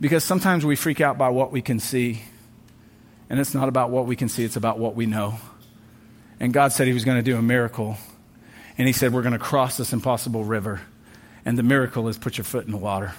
Because 0.00 0.24
sometimes 0.24 0.64
we 0.64 0.74
freak 0.76 1.00
out 1.00 1.18
by 1.18 1.28
what 1.28 1.52
we 1.52 1.62
can 1.62 1.78
see. 1.78 2.22
And 3.30 3.38
it's 3.38 3.54
not 3.54 3.68
about 3.68 3.90
what 3.90 4.06
we 4.06 4.16
can 4.16 4.28
see, 4.28 4.44
it's 4.44 4.56
about 4.56 4.78
what 4.78 4.94
we 4.94 5.06
know. 5.06 5.38
And 6.40 6.52
God 6.52 6.72
said 6.72 6.86
He 6.86 6.92
was 6.92 7.04
going 7.04 7.18
to 7.18 7.22
do 7.22 7.36
a 7.36 7.42
miracle. 7.42 7.96
And 8.78 8.86
He 8.86 8.92
said, 8.92 9.12
We're 9.12 9.22
going 9.22 9.32
to 9.32 9.38
cross 9.38 9.76
this 9.76 9.92
impossible 9.92 10.44
river. 10.44 10.80
And 11.44 11.58
the 11.58 11.62
miracle 11.62 12.08
is 12.08 12.16
put 12.16 12.38
your 12.38 12.44
foot 12.44 12.64
in 12.64 12.72
the 12.72 12.78
water. 12.78 13.12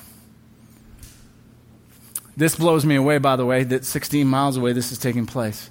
This 2.36 2.56
blows 2.56 2.86
me 2.86 2.96
away, 2.96 3.20
by 3.20 3.36
the 3.36 3.46
way, 3.46 3.64
that 3.64 3.86
16 3.86 4.28
miles 4.28 4.58
away 4.58 4.74
this 4.74 4.92
is 4.92 4.98
taking 4.98 5.26
place. 5.26 5.70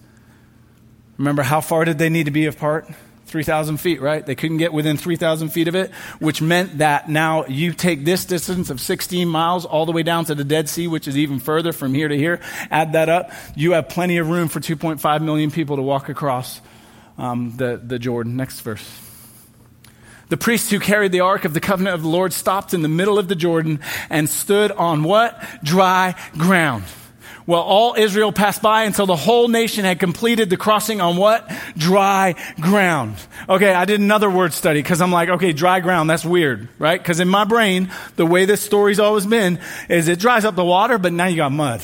Remember, 1.19 1.43
how 1.43 1.61
far 1.61 1.85
did 1.85 1.99
they 1.99 2.09
need 2.09 2.25
to 2.25 2.31
be 2.31 2.47
apart? 2.47 2.89
3,000 3.27 3.79
feet, 3.79 4.01
right? 4.01 4.25
They 4.27 4.35
couldn't 4.35 4.59
get 4.59 4.73
within 4.73 4.99
3,000 4.99 5.49
feet 5.49 5.67
of 5.67 5.75
it, 5.75 5.91
which 6.19 6.43
meant 6.43 6.79
that 6.79 7.09
now 7.09 7.47
you 7.47 7.73
take 7.73 8.05
this 8.05 8.27
distance 8.27 8.69
of 8.69 8.81
16 8.81 9.27
miles 9.27 9.65
all 9.65 9.87
the 9.87 9.93
way 9.93 10.03
down 10.03 10.27
to 10.27 10.35
the 10.35 10.45
Dead 10.45 10.69
Sea, 10.69 10.87
which 10.87 11.09
is 11.09 11.17
even 11.17 11.41
further 11.41 11.73
from 11.73 11.95
here 11.95 12.09
to 12.09 12.17
here. 12.17 12.41
Add 12.71 12.93
that 12.93 13.09
up. 13.09 13.33
You 13.57 13.73
have 13.73 13.89
plenty 13.89 14.19
of 14.19 14.29
room 14.29 14.49
for 14.49 14.61
2.5 14.61 15.23
million 15.23 15.51
people 15.51 15.77
to 15.77 15.83
walk 15.83 16.11
across 16.11 16.61
um, 17.17 17.55
the, 17.57 17.81
the 17.83 17.99
Jordan. 17.99 18.37
Next 18.37 18.61
verse. 18.61 19.12
The 20.33 20.39
priests 20.39 20.71
who 20.71 20.81
carried 20.81 21.13
the 21.13 21.21
ark 21.21 21.45
of 21.45 21.53
the 21.53 21.61
covenant 21.61 21.95
of 21.95 22.01
the 22.01 22.09
Lord 22.09 22.33
stopped 22.33 22.73
in 22.73 22.81
the 22.81 22.89
middle 22.89 23.19
of 23.19 23.29
the 23.29 23.35
Jordan 23.35 23.81
and 24.09 24.27
stood 24.27 24.73
on 24.73 25.03
what? 25.03 25.39
Dry 25.63 26.15
ground. 26.39 26.85
Well, 27.47 27.61
all 27.61 27.97
Israel 27.99 28.33
passed 28.33 28.63
by 28.63 28.85
until 28.85 29.05
the 29.05 29.15
whole 29.15 29.49
nation 29.49 29.85
had 29.85 30.01
completed 30.01 30.49
the 30.49 30.57
crossing 30.57 31.03
on 31.03 31.19
what? 31.19 31.53
Dry 31.77 32.35
ground. 32.59 33.17
Okay, 33.47 33.75
I 33.75 33.85
did 33.85 34.01
another 34.01 34.31
word 34.31 34.55
study 34.55 34.83
because 34.83 35.03
I'm 35.03 35.13
like, 35.13 35.29
okay, 35.29 35.53
dry 35.53 35.81
ground, 35.81 36.09
that's 36.09 36.25
weird, 36.25 36.67
right? 36.79 36.99
Because 36.99 37.21
in 37.21 37.29
my 37.29 37.45
brain, 37.45 37.91
the 38.17 38.25
way 38.25 38.47
this 38.47 38.63
story's 38.63 38.99
always 38.99 39.27
been 39.27 39.61
is 39.91 40.09
it 40.09 40.19
dries 40.19 40.47
up 40.47 40.55
the 40.57 40.65
water, 40.65 40.97
but 40.97 41.13
now 41.13 41.27
you 41.27 41.37
got 41.37 41.53
mud. 41.53 41.83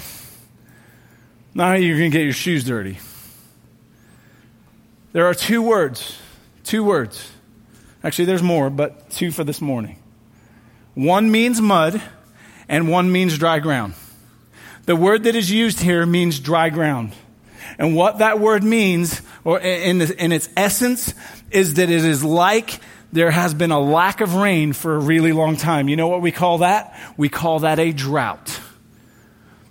Now 1.52 1.74
you're 1.74 1.98
going 1.98 2.12
to 2.12 2.16
get 2.16 2.24
your 2.24 2.32
shoes 2.32 2.64
dirty. 2.64 2.98
There 5.12 5.26
are 5.26 5.34
two 5.34 5.60
words, 5.60 6.18
two 6.64 6.82
words 6.82 7.32
Actually, 8.02 8.26
there's 8.26 8.42
more, 8.42 8.70
but 8.70 9.10
two 9.10 9.30
for 9.30 9.44
this 9.44 9.60
morning. 9.60 9.98
One 10.94 11.30
means 11.30 11.60
mud, 11.60 12.00
and 12.68 12.88
one 12.88 13.10
means 13.10 13.38
dry 13.38 13.58
ground. 13.58 13.94
The 14.86 14.96
word 14.96 15.24
that 15.24 15.34
is 15.34 15.50
used 15.50 15.80
here 15.80 16.06
means 16.06 16.40
dry 16.40 16.70
ground. 16.70 17.12
And 17.78 17.94
what 17.94 18.18
that 18.18 18.40
word 18.40 18.64
means, 18.64 19.20
or 19.44 19.60
in, 19.60 20.00
in 20.00 20.32
its 20.32 20.48
essence, 20.56 21.14
is 21.50 21.74
that 21.74 21.90
it 21.90 22.04
is 22.04 22.24
like 22.24 22.80
there 23.12 23.30
has 23.30 23.54
been 23.54 23.70
a 23.70 23.80
lack 23.80 24.20
of 24.20 24.34
rain 24.34 24.72
for 24.72 24.94
a 24.94 24.98
really 24.98 25.32
long 25.32 25.56
time. 25.56 25.88
You 25.88 25.96
know 25.96 26.08
what 26.08 26.22
we 26.22 26.32
call 26.32 26.58
that? 26.58 26.98
We 27.16 27.28
call 27.28 27.60
that 27.60 27.78
a 27.78 27.92
drought. 27.92 28.60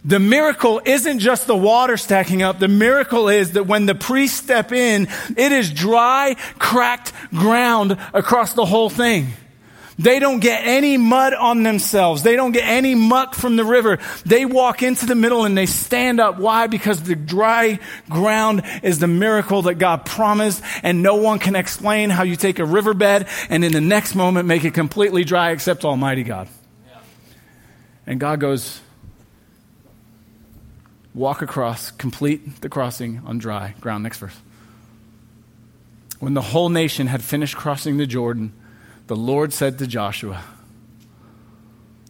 The 0.08 0.20
miracle 0.22 0.82
isn't 0.86 1.20
just 1.20 1.48
the 1.48 1.56
water 1.56 1.98
stacking 1.98 2.42
up. 2.42 2.60
The 2.60 2.70
miracle 2.70 3.28
is 3.28 3.52
that 3.52 3.68
when 3.68 3.86
the 3.86 3.94
priests 3.94 4.38
step 4.38 4.72
in, 4.72 5.10
it 5.36 5.52
is 5.52 5.70
dry, 5.70 6.38
cracked 6.58 7.12
ground 7.32 7.98
across 8.14 8.54
the 8.54 8.64
whole 8.64 8.90
thing. 8.90 9.28
They 10.00 10.20
don't 10.20 10.40
get 10.40 10.66
any 10.66 10.96
mud 10.96 11.34
on 11.34 11.64
themselves. 11.64 12.24
They 12.24 12.38
don't 12.38 12.54
get 12.54 12.64
any 12.64 12.96
muck 12.96 13.36
from 13.36 13.58
the 13.58 13.66
river. 13.66 14.00
They 14.26 14.46
walk 14.46 14.82
into 14.82 15.08
the 15.08 15.16
middle 15.16 15.44
and 15.44 15.58
they 15.58 15.66
stand 15.66 16.22
up. 16.22 16.40
Why? 16.40 16.68
Because 16.68 17.04
the 17.04 17.16
dry 17.16 17.78
ground 18.10 18.62
is 18.84 19.00
the 19.00 19.08
miracle 19.08 19.64
that 19.64 19.76
God 19.76 20.06
promised 20.06 20.64
and 20.84 21.04
no 21.04 21.16
one 21.16 21.40
can 21.40 21.58
explain 21.58 22.12
how 22.12 22.24
you 22.24 22.38
take 22.38 22.60
a 22.60 22.66
riverbed 22.66 23.28
and 23.50 23.66
in 23.66 23.74
the 23.74 23.82
next 23.82 24.16
moment 24.16 24.48
make 24.48 24.64
it 24.64 24.74
completely 24.74 25.26
dry 25.26 25.52
except 25.52 25.84
Almighty 25.84 26.24
God. 26.24 26.48
And 28.06 28.22
God 28.22 28.40
goes, 28.40 28.80
walk 31.18 31.42
across, 31.42 31.90
complete 31.92 32.62
the 32.62 32.70
crossing 32.70 33.22
on 33.26 33.40
dry 33.40 33.74
ground. 33.82 34.04
Next 34.04 34.20
verse. 34.20 34.38
When 36.20 36.36
the 36.36 36.42
whole 36.42 36.70
nation 36.70 37.08
had 37.08 37.24
finished 37.24 37.56
crossing 37.56 37.98
the 37.98 38.08
Jordan, 38.08 38.54
the 39.08 39.16
Lord 39.16 39.52
said 39.52 39.80
to 39.80 39.88
Joshua, 39.88 40.44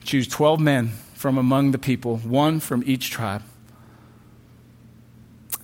Choose 0.03 0.27
12 0.27 0.59
men 0.59 0.89
from 1.13 1.37
among 1.37 1.71
the 1.71 1.77
people, 1.77 2.17
one 2.17 2.59
from 2.59 2.83
each 2.85 3.09
tribe, 3.09 3.43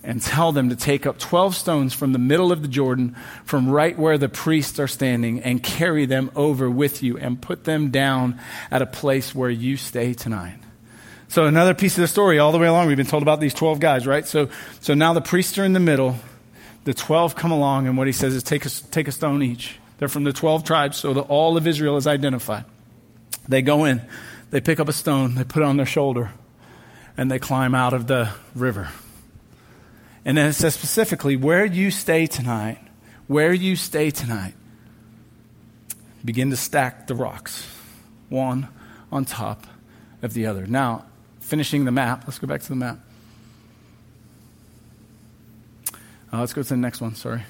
and 0.02 0.20
tell 0.20 0.52
them 0.52 0.68
to 0.68 0.76
take 0.76 1.06
up 1.06 1.18
12 1.18 1.54
stones 1.56 1.94
from 1.94 2.12
the 2.12 2.18
middle 2.18 2.52
of 2.52 2.60
the 2.60 2.68
Jordan, 2.68 3.16
from 3.44 3.70
right 3.70 3.98
where 3.98 4.18
the 4.18 4.28
priests 4.28 4.78
are 4.78 4.88
standing, 4.88 5.40
and 5.40 5.62
carry 5.62 6.04
them 6.04 6.30
over 6.36 6.70
with 6.70 7.02
you, 7.02 7.16
and 7.16 7.40
put 7.40 7.64
them 7.64 7.90
down 7.90 8.38
at 8.70 8.82
a 8.82 8.86
place 8.86 9.34
where 9.34 9.50
you 9.50 9.78
stay 9.78 10.12
tonight. 10.12 10.63
So 11.34 11.46
another 11.46 11.74
piece 11.74 11.98
of 11.98 12.02
the 12.02 12.06
story 12.06 12.38
all 12.38 12.52
the 12.52 12.60
way 12.60 12.68
along, 12.68 12.86
we've 12.86 12.96
been 12.96 13.06
told 13.06 13.24
about 13.24 13.40
these 13.40 13.54
12 13.54 13.80
guys, 13.80 14.06
right? 14.06 14.24
So, 14.24 14.50
so 14.80 14.94
now 14.94 15.14
the 15.14 15.20
priests 15.20 15.58
are 15.58 15.64
in 15.64 15.72
the 15.72 15.80
middle. 15.80 16.16
The 16.84 16.94
12 16.94 17.34
come 17.34 17.50
along, 17.50 17.88
and 17.88 17.98
what 17.98 18.06
he 18.06 18.12
says 18.12 18.36
is 18.36 18.44
take 18.44 18.64
a, 18.64 18.68
take 18.68 19.08
a 19.08 19.10
stone 19.10 19.42
each. 19.42 19.80
They're 19.98 20.06
from 20.06 20.22
the 20.22 20.32
12 20.32 20.62
tribes, 20.62 20.96
so 20.96 21.12
that 21.12 21.22
all 21.22 21.56
of 21.56 21.66
Israel 21.66 21.96
is 21.96 22.06
identified. 22.06 22.66
They 23.48 23.62
go 23.62 23.84
in, 23.84 24.00
they 24.50 24.60
pick 24.60 24.78
up 24.78 24.88
a 24.88 24.92
stone, 24.92 25.34
they 25.34 25.42
put 25.42 25.64
it 25.64 25.64
on 25.64 25.76
their 25.76 25.86
shoulder, 25.86 26.30
and 27.16 27.28
they 27.28 27.40
climb 27.40 27.74
out 27.74 27.94
of 27.94 28.06
the 28.06 28.30
river. 28.54 28.90
And 30.24 30.38
then 30.38 30.50
it 30.50 30.52
says 30.52 30.76
specifically, 30.76 31.34
where 31.34 31.64
you 31.64 31.90
stay 31.90 32.28
tonight, 32.28 32.78
where 33.26 33.52
you 33.52 33.74
stay 33.74 34.12
tonight, 34.12 34.54
begin 36.24 36.50
to 36.50 36.56
stack 36.56 37.08
the 37.08 37.16
rocks, 37.16 37.66
one 38.28 38.68
on 39.10 39.24
top 39.24 39.66
of 40.22 40.32
the 40.32 40.46
other. 40.46 40.64
Now, 40.68 41.06
finishing 41.44 41.84
the 41.84 41.92
map. 41.92 42.24
Let's 42.26 42.38
go 42.38 42.46
back 42.46 42.62
to 42.62 42.68
the 42.68 42.74
map. 42.74 42.98
Uh, 46.32 46.40
let's 46.40 46.54
go 46.54 46.62
to 46.62 46.68
the 46.68 46.76
next 46.76 47.00
one. 47.00 47.14
Sorry. 47.14 47.42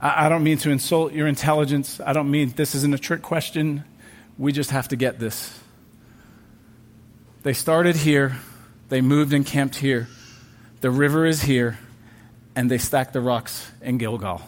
I, 0.00 0.26
I 0.26 0.28
don't 0.28 0.44
mean 0.44 0.58
to 0.58 0.70
insult 0.70 1.12
your 1.12 1.26
intelligence. 1.26 1.98
I 2.04 2.12
don't 2.12 2.30
mean 2.30 2.52
this 2.54 2.74
isn't 2.74 2.94
a 2.94 2.98
trick 2.98 3.22
question. 3.22 3.84
We 4.38 4.52
just 4.52 4.70
have 4.70 4.88
to 4.88 4.96
get 4.96 5.18
this. 5.18 5.58
They 7.42 7.54
started 7.54 7.96
here, 7.96 8.36
they 8.88 9.00
moved 9.00 9.32
and 9.32 9.46
camped 9.46 9.76
here. 9.76 10.08
The 10.82 10.90
river 10.90 11.24
is 11.24 11.42
here, 11.42 11.78
and 12.54 12.70
they 12.70 12.78
stacked 12.78 13.12
the 13.12 13.20
rocks 13.20 13.70
in 13.80 13.98
Gilgal. 13.98 14.42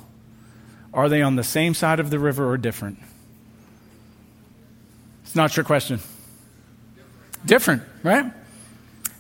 Are 0.93 1.09
they 1.09 1.23
on 1.23 1.37
the 1.37 1.45
same 1.45 1.75
side 1.75 2.01
of 2.01 2.11
the 2.11 2.19
river 2.19 2.47
or 2.49 2.59
different? 2.59 2.99
It's 5.23 5.35
not 5.35 5.57
your 5.57 5.65
question. 5.65 6.01
Different, 7.45 7.83
right? 8.03 8.33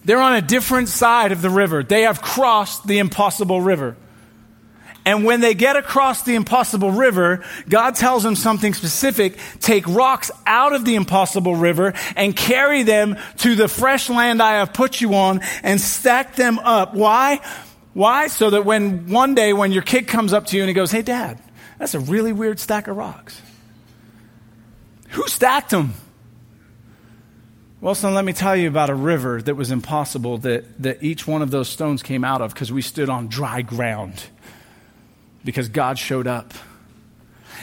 They're 0.04 0.20
on 0.20 0.35
a 0.35 0.42
different 0.42 0.88
side 0.88 1.33
of 1.33 1.42
the 1.42 1.50
river. 1.50 1.83
They 1.83 2.02
have 2.02 2.22
crossed 2.22 2.87
the 2.87 2.98
impossible 2.98 3.61
river. 3.61 3.96
And 5.04 5.24
when 5.24 5.40
they 5.40 5.54
get 5.54 5.76
across 5.76 6.22
the 6.22 6.35
impossible 6.35 6.90
river, 6.90 7.42
God 7.66 7.94
tells 7.94 8.22
them 8.22 8.37
something 8.37 8.74
specific. 8.74 9.38
Take 9.59 9.87
rocks 9.87 10.31
out 10.46 10.74
of 10.74 10.85
the 10.85 10.96
impossible 10.96 11.57
river 11.57 11.94
and 12.14 12.37
carry 12.37 12.83
them 12.83 13.16
to 13.38 13.54
the 13.54 13.68
fresh 13.68 14.11
land 14.11 14.42
I 14.42 14.59
have 14.59 14.74
put 14.74 15.00
you 15.00 15.14
on 15.14 15.40
and 15.62 15.81
stack 15.81 16.37
them 16.37 16.59
up. 16.59 16.94
Why? 16.94 17.40
Why? 17.94 18.26
So 18.26 18.50
that 18.50 18.66
when 18.66 19.09
one 19.09 19.35
day 19.35 19.54
when 19.54 19.72
your 19.72 19.83
kid 19.83 20.09
comes 20.09 20.35
up 20.35 20.46
to 20.48 20.57
you 20.57 20.62
and 20.62 20.68
he 20.68 20.74
goes, 20.74 20.90
Hey 20.90 21.02
dad, 21.02 21.38
that's 21.78 21.94
a 21.94 22.00
really 22.00 22.35
weird 22.35 22.61
stack 22.61 22.87
of 22.87 22.96
rocks. 22.96 23.40
Who 25.11 25.26
stacked 25.26 25.70
them? 25.70 25.94
Well, 27.81 27.95
son, 27.95 28.12
let 28.12 28.25
me 28.25 28.33
tell 28.33 28.57
you 28.57 28.67
about 28.67 28.91
a 28.91 28.95
river 28.95 29.41
that 29.41 29.55
was 29.55 29.71
impossible 29.71 30.38
that, 30.38 30.83
that 30.83 31.01
each 31.01 31.29
one 31.29 31.43
of 31.43 31.53
those 31.53 31.69
stones 31.69 32.03
came 32.03 32.25
out 32.25 32.43
of 32.43 32.53
because 32.53 32.73
we 32.73 32.83
stood 32.83 33.09
on 33.09 33.29
dry 33.29 33.62
ground. 33.62 34.25
Because 35.45 35.69
God 35.69 35.97
showed 35.97 36.27
up. 36.27 36.55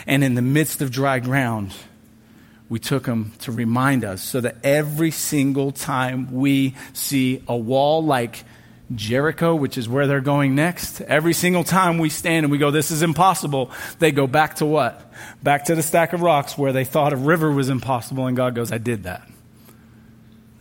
And 0.08 0.24
in 0.24 0.36
the 0.36 0.42
midst 0.42 0.82
of 0.82 0.90
dry 0.90 1.20
ground, 1.20 1.74
we 2.70 2.80
took 2.80 3.04
them 3.04 3.34
to 3.40 3.52
remind 3.52 4.06
us 4.06 4.24
so 4.24 4.40
that 4.40 4.56
every 4.64 5.12
single 5.12 5.74
time 5.74 6.34
we 6.34 6.76
see 6.94 7.44
a 7.50 7.58
wall 7.58 8.02
like 8.02 8.46
Jericho, 8.96 9.54
which 9.54 9.78
is 9.78 9.90
where 9.90 10.08
they're 10.08 10.22
going 10.22 10.56
next, 10.56 11.02
every 11.02 11.34
single 11.34 11.66
time 11.66 11.98
we 11.98 12.10
stand 12.10 12.46
and 12.46 12.52
we 12.52 12.58
go, 12.58 12.72
This 12.72 12.90
is 12.90 13.02
impossible, 13.02 13.70
they 14.00 14.14
go 14.14 14.28
back 14.28 14.56
to 14.58 14.66
what? 14.66 15.12
Back 15.44 15.66
to 15.66 15.76
the 15.76 15.84
stack 15.84 16.14
of 16.14 16.22
rocks 16.22 16.58
where 16.58 16.72
they 16.72 16.86
thought 16.86 17.12
a 17.12 17.18
river 17.18 17.52
was 17.52 17.68
impossible, 17.68 18.28
and 18.28 18.38
God 18.38 18.56
goes, 18.56 18.72
I 18.72 18.78
did 18.78 19.04
that. 19.04 19.28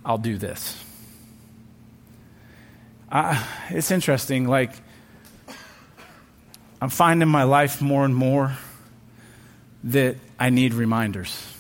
I'll 0.05 0.19
do 0.19 0.37
this. 0.37 0.83
It's 3.71 3.91
interesting, 3.91 4.47
like, 4.49 4.73
I'm 6.81 6.91
finding 6.91 7.29
my 7.29 7.45
life 7.45 7.81
more 7.81 8.05
and 8.05 8.15
more 8.15 8.57
that 9.85 10.17
I 10.39 10.51
need 10.51 10.75
reminders. 10.75 11.51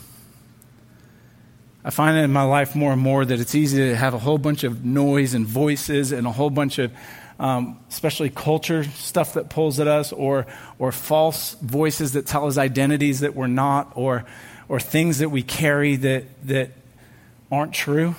I 1.84 1.90
find 1.90 2.16
in 2.18 2.32
my 2.32 2.42
life 2.42 2.74
more 2.74 2.92
and 2.92 3.00
more 3.00 3.24
that 3.24 3.38
it's 3.40 3.54
easy 3.54 3.78
to 3.78 3.96
have 3.96 4.14
a 4.14 4.18
whole 4.18 4.38
bunch 4.38 4.64
of 4.64 4.84
noise 4.84 5.34
and 5.34 5.46
voices 5.46 6.12
and 6.12 6.26
a 6.26 6.32
whole 6.32 6.50
bunch 6.50 6.78
of, 6.78 6.92
um, 7.38 7.78
especially 7.88 8.30
culture 8.30 8.84
stuff 8.84 9.34
that 9.34 9.50
pulls 9.50 9.78
at 9.80 9.86
us, 9.86 10.12
or 10.12 10.46
or 10.78 10.92
false 10.92 11.54
voices 11.60 12.12
that 12.12 12.26
tell 12.26 12.46
us 12.46 12.56
identities 12.56 13.20
that 13.20 13.34
we're 13.34 13.46
not, 13.46 13.92
or 13.96 14.24
or 14.68 14.80
things 14.80 15.18
that 15.18 15.28
we 15.28 15.42
carry 15.42 15.96
that 15.96 16.24
that 16.46 16.70
aren't 17.52 17.74
true. 17.74 18.14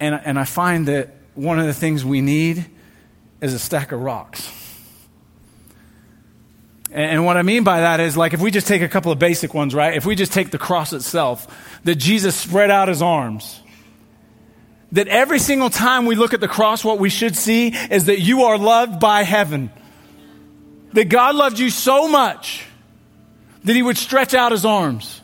And, 0.00 0.20
and 0.24 0.38
I 0.38 0.44
find 0.44 0.88
that 0.88 1.14
one 1.34 1.58
of 1.58 1.66
the 1.66 1.74
things 1.74 2.04
we 2.04 2.20
need 2.20 2.66
is 3.40 3.54
a 3.54 3.58
stack 3.58 3.92
of 3.92 4.00
rocks. 4.00 4.50
And, 6.90 7.10
and 7.12 7.24
what 7.24 7.36
I 7.36 7.42
mean 7.42 7.64
by 7.64 7.80
that 7.80 8.00
is 8.00 8.16
like 8.16 8.32
if 8.32 8.40
we 8.40 8.50
just 8.50 8.66
take 8.66 8.82
a 8.82 8.88
couple 8.88 9.12
of 9.12 9.18
basic 9.18 9.54
ones, 9.54 9.74
right? 9.74 9.94
If 9.94 10.06
we 10.06 10.14
just 10.14 10.32
take 10.32 10.50
the 10.50 10.58
cross 10.58 10.92
itself, 10.92 11.80
that 11.84 11.96
Jesus 11.96 12.36
spread 12.36 12.70
out 12.70 12.88
his 12.88 13.02
arms. 13.02 13.60
That 14.92 15.08
every 15.08 15.38
single 15.38 15.68
time 15.68 16.06
we 16.06 16.14
look 16.14 16.32
at 16.32 16.40
the 16.40 16.48
cross, 16.48 16.82
what 16.82 16.98
we 16.98 17.10
should 17.10 17.36
see 17.36 17.68
is 17.68 18.06
that 18.06 18.20
you 18.20 18.44
are 18.44 18.56
loved 18.56 18.98
by 18.98 19.22
heaven. 19.22 19.70
That 20.94 21.10
God 21.10 21.34
loved 21.34 21.58
you 21.58 21.68
so 21.68 22.08
much 22.08 22.64
that 23.64 23.76
he 23.76 23.82
would 23.82 23.98
stretch 23.98 24.32
out 24.32 24.52
his 24.52 24.64
arms. 24.64 25.17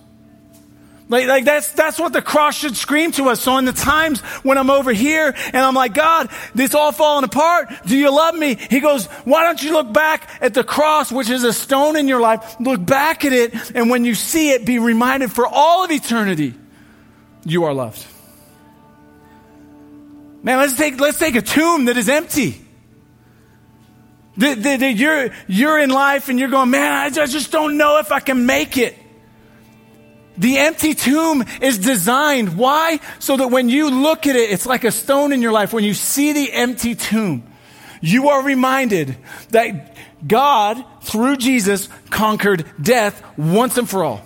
Like, 1.08 1.26
like 1.26 1.44
that's, 1.44 1.70
that's 1.72 1.98
what 1.98 2.14
the 2.14 2.22
cross 2.22 2.56
should 2.56 2.76
scream 2.76 3.12
to 3.12 3.28
us. 3.28 3.42
So 3.42 3.58
in 3.58 3.66
the 3.66 3.72
times 3.72 4.20
when 4.42 4.56
I'm 4.56 4.70
over 4.70 4.92
here 4.92 5.34
and 5.36 5.56
I'm 5.56 5.74
like, 5.74 5.92
God, 5.92 6.30
this 6.54 6.74
all 6.74 6.92
falling 6.92 7.24
apart. 7.24 7.68
Do 7.84 7.96
you 7.96 8.14
love 8.14 8.34
me? 8.34 8.54
He 8.54 8.80
goes, 8.80 9.06
why 9.24 9.42
don't 9.42 9.62
you 9.62 9.72
look 9.72 9.92
back 9.92 10.30
at 10.40 10.54
the 10.54 10.64
cross, 10.64 11.12
which 11.12 11.28
is 11.28 11.44
a 11.44 11.52
stone 11.52 11.96
in 11.96 12.08
your 12.08 12.20
life? 12.20 12.56
Look 12.58 12.84
back 12.84 13.24
at 13.26 13.34
it. 13.34 13.72
And 13.74 13.90
when 13.90 14.04
you 14.04 14.14
see 14.14 14.52
it, 14.52 14.64
be 14.64 14.78
reminded 14.78 15.30
for 15.30 15.46
all 15.46 15.84
of 15.84 15.90
eternity, 15.90 16.54
you 17.44 17.64
are 17.64 17.74
loved. 17.74 18.04
Man, 20.42 20.58
let's 20.58 20.76
take, 20.76 20.98
let's 21.00 21.18
take 21.18 21.36
a 21.36 21.42
tomb 21.42 21.86
that 21.86 21.98
is 21.98 22.08
empty. 22.08 22.62
That, 24.38 24.62
that, 24.62 24.80
that 24.80 24.92
you're, 24.94 25.30
you're 25.46 25.78
in 25.78 25.90
life 25.90 26.28
and 26.30 26.38
you're 26.38 26.48
going, 26.48 26.70
man, 26.70 26.92
I 26.92 27.10
just 27.10 27.52
don't 27.52 27.76
know 27.76 27.98
if 27.98 28.10
I 28.10 28.20
can 28.20 28.46
make 28.46 28.78
it. 28.78 28.96
The 30.36 30.58
empty 30.58 30.94
tomb 30.94 31.44
is 31.60 31.78
designed. 31.78 32.56
Why? 32.56 33.00
So 33.18 33.36
that 33.36 33.48
when 33.48 33.68
you 33.68 33.90
look 33.90 34.26
at 34.26 34.36
it, 34.36 34.50
it's 34.50 34.66
like 34.66 34.84
a 34.84 34.90
stone 34.90 35.32
in 35.32 35.42
your 35.42 35.52
life. 35.52 35.72
When 35.72 35.84
you 35.84 35.94
see 35.94 36.32
the 36.32 36.52
empty 36.52 36.94
tomb, 36.94 37.44
you 38.00 38.28
are 38.30 38.42
reminded 38.42 39.16
that 39.50 39.96
God, 40.26 40.84
through 41.02 41.36
Jesus, 41.36 41.88
conquered 42.10 42.66
death 42.80 43.22
once 43.36 43.78
and 43.78 43.88
for 43.88 44.04
all. 44.04 44.22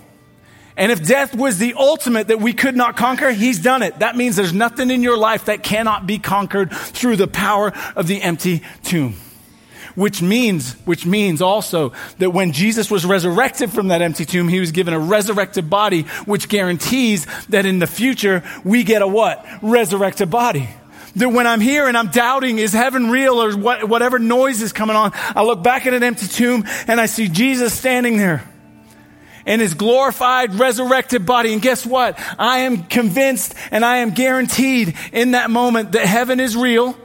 And 0.75 0.91
if 0.91 1.05
death 1.05 1.35
was 1.35 1.57
the 1.57 1.73
ultimate 1.73 2.29
that 2.29 2.39
we 2.39 2.53
could 2.53 2.75
not 2.75 2.95
conquer, 2.95 3.31
He's 3.31 3.59
done 3.59 3.83
it. 3.83 3.99
That 3.99 4.15
means 4.15 4.35
there's 4.35 4.53
nothing 4.53 4.89
in 4.89 5.03
your 5.03 5.17
life 5.17 5.45
that 5.45 5.61
cannot 5.61 6.07
be 6.07 6.19
conquered 6.19 6.71
through 6.71 7.17
the 7.17 7.27
power 7.27 7.73
of 7.95 8.07
the 8.07 8.21
empty 8.21 8.63
tomb 8.83 9.15
which 9.99 10.21
means, 10.21 10.73
which 10.85 11.05
means 11.05 11.41
also 11.41 11.91
that 12.19 12.31
when 12.31 12.53
Jesus 12.53 12.89
was 12.89 13.05
resurrected 13.05 13.69
from 13.69 13.89
that 13.89 14.01
empty 14.01 14.23
tomb, 14.23 14.47
he 14.47 14.61
was 14.61 14.71
given 14.71 14.93
a 14.93 14.99
resurrected 14.99 15.69
body, 15.69 16.03
which 16.23 16.47
guarantees 16.47 17.27
that 17.49 17.65
in 17.65 17.79
the 17.79 17.87
future 17.87 18.41
we 18.63 18.83
get 18.83 19.01
a 19.01 19.07
what? 19.07 19.45
Resurrected 19.61 20.29
body. 20.29 20.69
That 21.17 21.29
when 21.29 21.45
I'm 21.47 21.59
here 21.59 21.85
and 21.85 21.97
I'm 21.97 22.07
doubting, 22.07 22.59
is 22.59 22.71
heaven 22.71 23.09
real 23.09 23.43
or 23.43 23.57
what, 23.57 23.89
whatever 23.89 24.19
noise 24.19 24.61
is 24.61 24.71
coming 24.71 24.95
on, 24.95 25.11
I 25.13 25.43
look 25.43 25.63
back 25.63 25.85
at 25.85 25.93
an 25.93 26.01
empty 26.01 26.27
tomb 26.27 26.63
and 26.87 27.01
I 27.01 27.05
see 27.05 27.27
Jesus 27.27 27.73
standing 27.73 28.15
there 28.15 28.49
in 29.45 29.59
his 29.59 29.73
glorified, 29.73 30.55
resurrected 30.55 31.25
body. 31.25 31.51
And 31.51 31.61
guess 31.61 31.85
what? 31.85 32.17
I 32.39 32.59
am 32.59 32.83
convinced 32.83 33.53
and 33.69 33.83
I 33.83 33.97
am 33.97 34.11
guaranteed 34.11 34.95
in 35.11 35.31
that 35.31 35.49
moment 35.49 35.91
that 35.91 36.05
heaven 36.05 36.39
is 36.39 36.55
real 36.55 36.95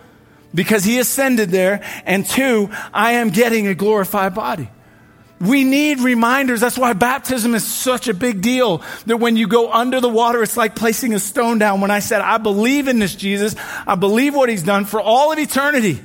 because 0.54 0.84
he 0.84 0.98
ascended 0.98 1.50
there. 1.50 1.82
And 2.04 2.26
two, 2.26 2.70
I 2.92 3.12
am 3.12 3.30
getting 3.30 3.66
a 3.66 3.74
glorified 3.74 4.34
body. 4.34 4.68
We 5.40 5.64
need 5.64 6.00
reminders. 6.00 6.60
That's 6.60 6.78
why 6.78 6.92
baptism 6.92 7.54
is 7.54 7.66
such 7.66 8.08
a 8.08 8.14
big 8.14 8.40
deal. 8.40 8.82
That 9.06 9.18
when 9.18 9.36
you 9.36 9.48
go 9.48 9.70
under 9.70 10.00
the 10.00 10.08
water, 10.08 10.42
it's 10.42 10.56
like 10.56 10.76
placing 10.76 11.12
a 11.12 11.18
stone 11.18 11.58
down. 11.58 11.80
When 11.80 11.90
I 11.90 11.98
said, 11.98 12.20
I 12.20 12.38
believe 12.38 12.88
in 12.88 12.98
this 12.98 13.14
Jesus, 13.14 13.54
I 13.86 13.96
believe 13.96 14.34
what 14.34 14.48
he's 14.48 14.62
done 14.62 14.84
for 14.84 15.00
all 15.00 15.32
of 15.32 15.38
eternity. 15.38 16.00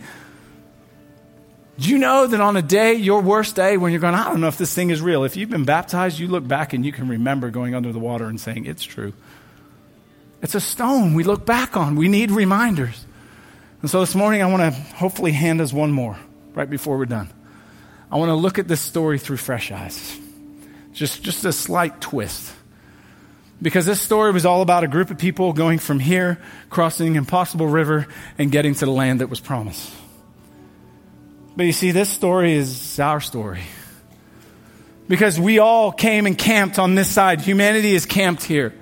Do 1.79 1.89
you 1.89 1.97
know 1.97 2.27
that 2.27 2.41
on 2.41 2.57
a 2.57 2.61
day, 2.61 2.95
your 2.95 3.21
worst 3.21 3.55
day, 3.55 3.77
when 3.77 3.93
you're 3.93 4.01
going, 4.01 4.15
I 4.15 4.25
don't 4.25 4.41
know 4.41 4.49
if 4.49 4.57
this 4.57 4.73
thing 4.73 4.89
is 4.89 5.01
real, 5.01 5.23
if 5.23 5.37
you've 5.37 5.49
been 5.49 5.63
baptized, 5.63 6.19
you 6.19 6.27
look 6.27 6.45
back 6.45 6.73
and 6.73 6.85
you 6.85 6.91
can 6.91 7.07
remember 7.07 7.49
going 7.51 7.73
under 7.73 7.93
the 7.93 7.99
water 7.99 8.25
and 8.25 8.41
saying, 8.41 8.65
It's 8.65 8.83
true. 8.83 9.13
It's 10.41 10.55
a 10.55 10.59
stone 10.59 11.13
we 11.13 11.23
look 11.23 11.45
back 11.45 11.77
on. 11.77 11.95
We 11.95 12.09
need 12.09 12.31
reminders. 12.31 13.05
And 13.81 13.89
so 13.89 14.01
this 14.01 14.15
morning, 14.15 14.41
I 14.41 14.47
want 14.47 14.73
to 14.73 14.81
hopefully 14.95 15.31
hand 15.31 15.61
us 15.61 15.71
one 15.71 15.91
more 15.91 16.17
right 16.53 16.69
before 16.69 16.97
we're 16.97 17.05
done. 17.05 17.29
I 18.11 18.17
want 18.17 18.29
to 18.29 18.35
look 18.35 18.59
at 18.59 18.67
this 18.67 18.81
story 18.81 19.19
through 19.19 19.37
fresh 19.37 19.71
eyes. 19.71 20.17
Just, 20.93 21.23
just 21.23 21.45
a 21.45 21.53
slight 21.53 22.01
twist. 22.01 22.53
Because 23.61 23.85
this 23.85 24.01
story 24.01 24.31
was 24.31 24.45
all 24.45 24.61
about 24.61 24.83
a 24.83 24.87
group 24.87 25.11
of 25.11 25.17
people 25.17 25.53
going 25.53 25.79
from 25.79 25.99
here, 25.99 26.41
crossing 26.69 27.15
Impossible 27.15 27.67
River, 27.67 28.07
and 28.37 28.51
getting 28.51 28.73
to 28.75 28.85
the 28.85 28.91
land 28.91 29.21
that 29.21 29.29
was 29.29 29.39
promised. 29.39 29.93
But 31.55 31.65
you 31.65 31.73
see, 31.73 31.91
this 31.91 32.09
story 32.09 32.53
is 32.53 32.99
our 32.99 33.19
story. 33.19 33.61
Because 35.07 35.39
we 35.39 35.59
all 35.59 35.91
came 35.91 36.25
and 36.25 36.37
camped 36.37 36.79
on 36.79 36.95
this 36.95 37.09
side. 37.09 37.41
Humanity 37.41 37.93
is 37.93 38.05
camped 38.05 38.43
here. 38.43 38.73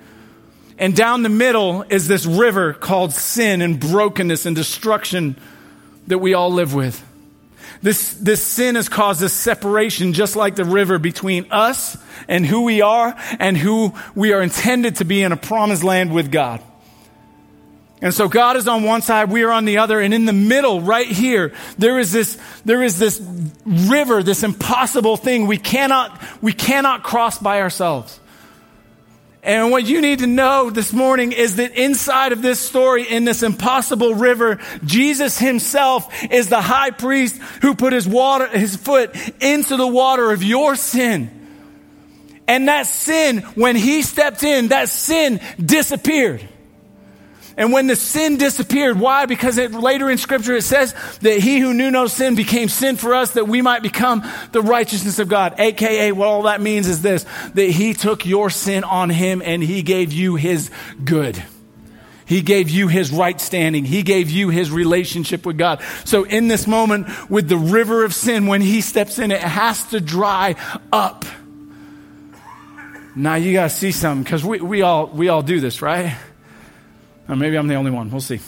And 0.78 0.94
down 0.94 1.24
the 1.24 1.28
middle 1.28 1.82
is 1.82 2.06
this 2.06 2.24
river 2.24 2.72
called 2.72 3.12
sin 3.12 3.60
and 3.62 3.80
brokenness 3.80 4.46
and 4.46 4.54
destruction 4.54 5.36
that 6.06 6.18
we 6.18 6.34
all 6.34 6.52
live 6.52 6.72
with. 6.72 7.04
This, 7.82 8.14
this 8.14 8.42
sin 8.42 8.74
has 8.74 8.88
caused 8.88 9.20
this 9.20 9.32
separation, 9.32 10.12
just 10.12 10.36
like 10.36 10.56
the 10.56 10.64
river, 10.64 10.98
between 10.98 11.46
us 11.50 11.96
and 12.26 12.46
who 12.46 12.62
we 12.62 12.80
are 12.80 13.14
and 13.38 13.56
who 13.56 13.92
we 14.14 14.32
are 14.32 14.42
intended 14.42 14.96
to 14.96 15.04
be 15.04 15.22
in 15.22 15.32
a 15.32 15.36
promised 15.36 15.84
land 15.84 16.12
with 16.12 16.30
God. 16.32 16.62
And 18.00 18.14
so 18.14 18.28
God 18.28 18.56
is 18.56 18.68
on 18.68 18.84
one 18.84 19.02
side, 19.02 19.28
we 19.30 19.42
are 19.42 19.50
on 19.50 19.64
the 19.64 19.78
other, 19.78 20.00
and 20.00 20.14
in 20.14 20.24
the 20.24 20.32
middle, 20.32 20.80
right 20.80 21.06
here, 21.06 21.52
there 21.78 21.98
is 21.98 22.12
this, 22.12 22.38
there 22.64 22.82
is 22.82 22.98
this 22.98 23.20
river, 23.64 24.22
this 24.22 24.44
impossible 24.44 25.16
thing 25.16 25.48
we 25.48 25.58
cannot, 25.58 26.20
we 26.40 26.52
cannot 26.52 27.02
cross 27.02 27.38
by 27.38 27.60
ourselves. 27.60 28.20
And 29.42 29.70
what 29.70 29.86
you 29.86 30.00
need 30.00 30.18
to 30.18 30.26
know 30.26 30.68
this 30.68 30.92
morning 30.92 31.32
is 31.32 31.56
that 31.56 31.72
inside 31.72 32.32
of 32.32 32.42
this 32.42 32.58
story, 32.60 33.04
in 33.08 33.24
this 33.24 33.42
impossible 33.42 34.14
river, 34.14 34.58
Jesus 34.84 35.38
himself 35.38 36.12
is 36.30 36.48
the 36.48 36.60
high 36.60 36.90
priest 36.90 37.40
who 37.62 37.74
put 37.74 37.92
his 37.92 38.06
water, 38.08 38.46
his 38.48 38.76
foot 38.76 39.14
into 39.40 39.76
the 39.76 39.86
water 39.86 40.32
of 40.32 40.42
your 40.42 40.74
sin. 40.74 41.30
And 42.48 42.66
that 42.68 42.86
sin, 42.86 43.38
when 43.54 43.76
he 43.76 44.02
stepped 44.02 44.42
in, 44.42 44.68
that 44.68 44.88
sin 44.88 45.40
disappeared. 45.64 46.46
And 47.58 47.72
when 47.72 47.88
the 47.88 47.96
sin 47.96 48.36
disappeared, 48.36 49.00
why? 49.00 49.26
Because 49.26 49.58
it, 49.58 49.72
later 49.72 50.08
in 50.08 50.16
scripture 50.16 50.54
it 50.54 50.62
says 50.62 50.94
that 51.22 51.40
he 51.40 51.58
who 51.58 51.74
knew 51.74 51.90
no 51.90 52.06
sin 52.06 52.36
became 52.36 52.68
sin 52.68 52.96
for 52.96 53.14
us 53.14 53.32
that 53.32 53.48
we 53.48 53.62
might 53.62 53.82
become 53.82 54.22
the 54.52 54.62
righteousness 54.62 55.18
of 55.18 55.26
God. 55.26 55.58
AKA, 55.58 56.12
what 56.12 56.28
all 56.28 56.42
that 56.42 56.60
means 56.60 56.86
is 56.86 57.02
this, 57.02 57.26
that 57.54 57.68
he 57.68 57.94
took 57.94 58.24
your 58.24 58.48
sin 58.48 58.84
on 58.84 59.10
him 59.10 59.42
and 59.44 59.60
he 59.60 59.82
gave 59.82 60.12
you 60.12 60.36
his 60.36 60.70
good. 61.04 61.42
He 62.26 62.42
gave 62.42 62.70
you 62.70 62.86
his 62.86 63.10
right 63.10 63.40
standing. 63.40 63.84
He 63.84 64.04
gave 64.04 64.30
you 64.30 64.50
his 64.50 64.70
relationship 64.70 65.44
with 65.44 65.58
God. 65.58 65.82
So 66.04 66.22
in 66.22 66.46
this 66.46 66.68
moment 66.68 67.08
with 67.28 67.48
the 67.48 67.56
river 67.56 68.04
of 68.04 68.14
sin, 68.14 68.46
when 68.46 68.60
he 68.60 68.82
steps 68.82 69.18
in, 69.18 69.32
it 69.32 69.40
has 69.40 69.82
to 69.86 70.00
dry 70.00 70.54
up. 70.92 71.24
Now 73.16 73.34
you 73.34 73.52
gotta 73.52 73.70
see 73.70 73.90
something, 73.90 74.22
because 74.22 74.44
we, 74.44 74.60
we 74.60 74.82
all 74.82 75.08
we 75.08 75.28
all 75.28 75.42
do 75.42 75.58
this, 75.58 75.82
right? 75.82 76.16
Or 77.28 77.36
maybe 77.36 77.56
I'm 77.56 77.68
the 77.68 77.74
only 77.74 77.90
one. 77.90 78.10
We'll 78.10 78.20
see. 78.20 78.40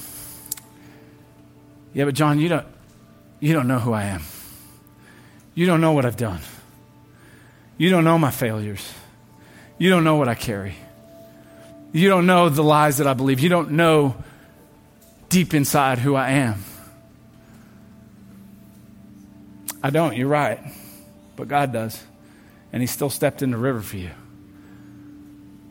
Yeah, 1.93 2.05
but 2.05 2.15
John, 2.15 2.39
you 2.39 2.49
don't, 2.49 2.67
you 3.41 3.53
don't 3.53 3.69
know 3.69 3.79
who 3.79 3.93
I 3.93 4.05
am. 4.05 4.23
You 5.55 5.67
don't 5.67 5.81
know 5.81 5.93
what 5.93 6.07
I've 6.07 6.17
done. 6.17 6.41
You 7.77 7.91
don't 7.91 8.05
know 8.05 8.19
my 8.19 8.31
failures. 8.31 8.95
You 9.79 9.91
don't 9.91 10.05
know 10.05 10.17
what 10.17 10.29
I 10.29 10.35
carry. 10.35 10.77
You 11.93 12.09
don't 12.09 12.27
know 12.27 12.49
the 12.49 12.63
lies 12.63 12.99
that 12.99 13.07
I 13.07 13.15
believe. 13.15 13.41
You 13.41 13.49
don't 13.49 13.73
know 13.73 14.15
deep 15.29 15.55
inside 15.55 15.99
who 15.99 16.15
I 16.15 16.31
am. 16.31 16.65
I 19.83 19.91
don't, 19.91 20.17
you're 20.17 20.29
right. 20.29 20.61
But 21.37 21.49
God 21.49 21.73
does. 21.73 22.01
And 22.73 22.83
He 22.83 22.87
still 22.87 23.11
stepped 23.11 23.43
in 23.43 23.51
the 23.51 23.57
river 23.57 23.81
for 23.81 23.97
you. 23.97 24.11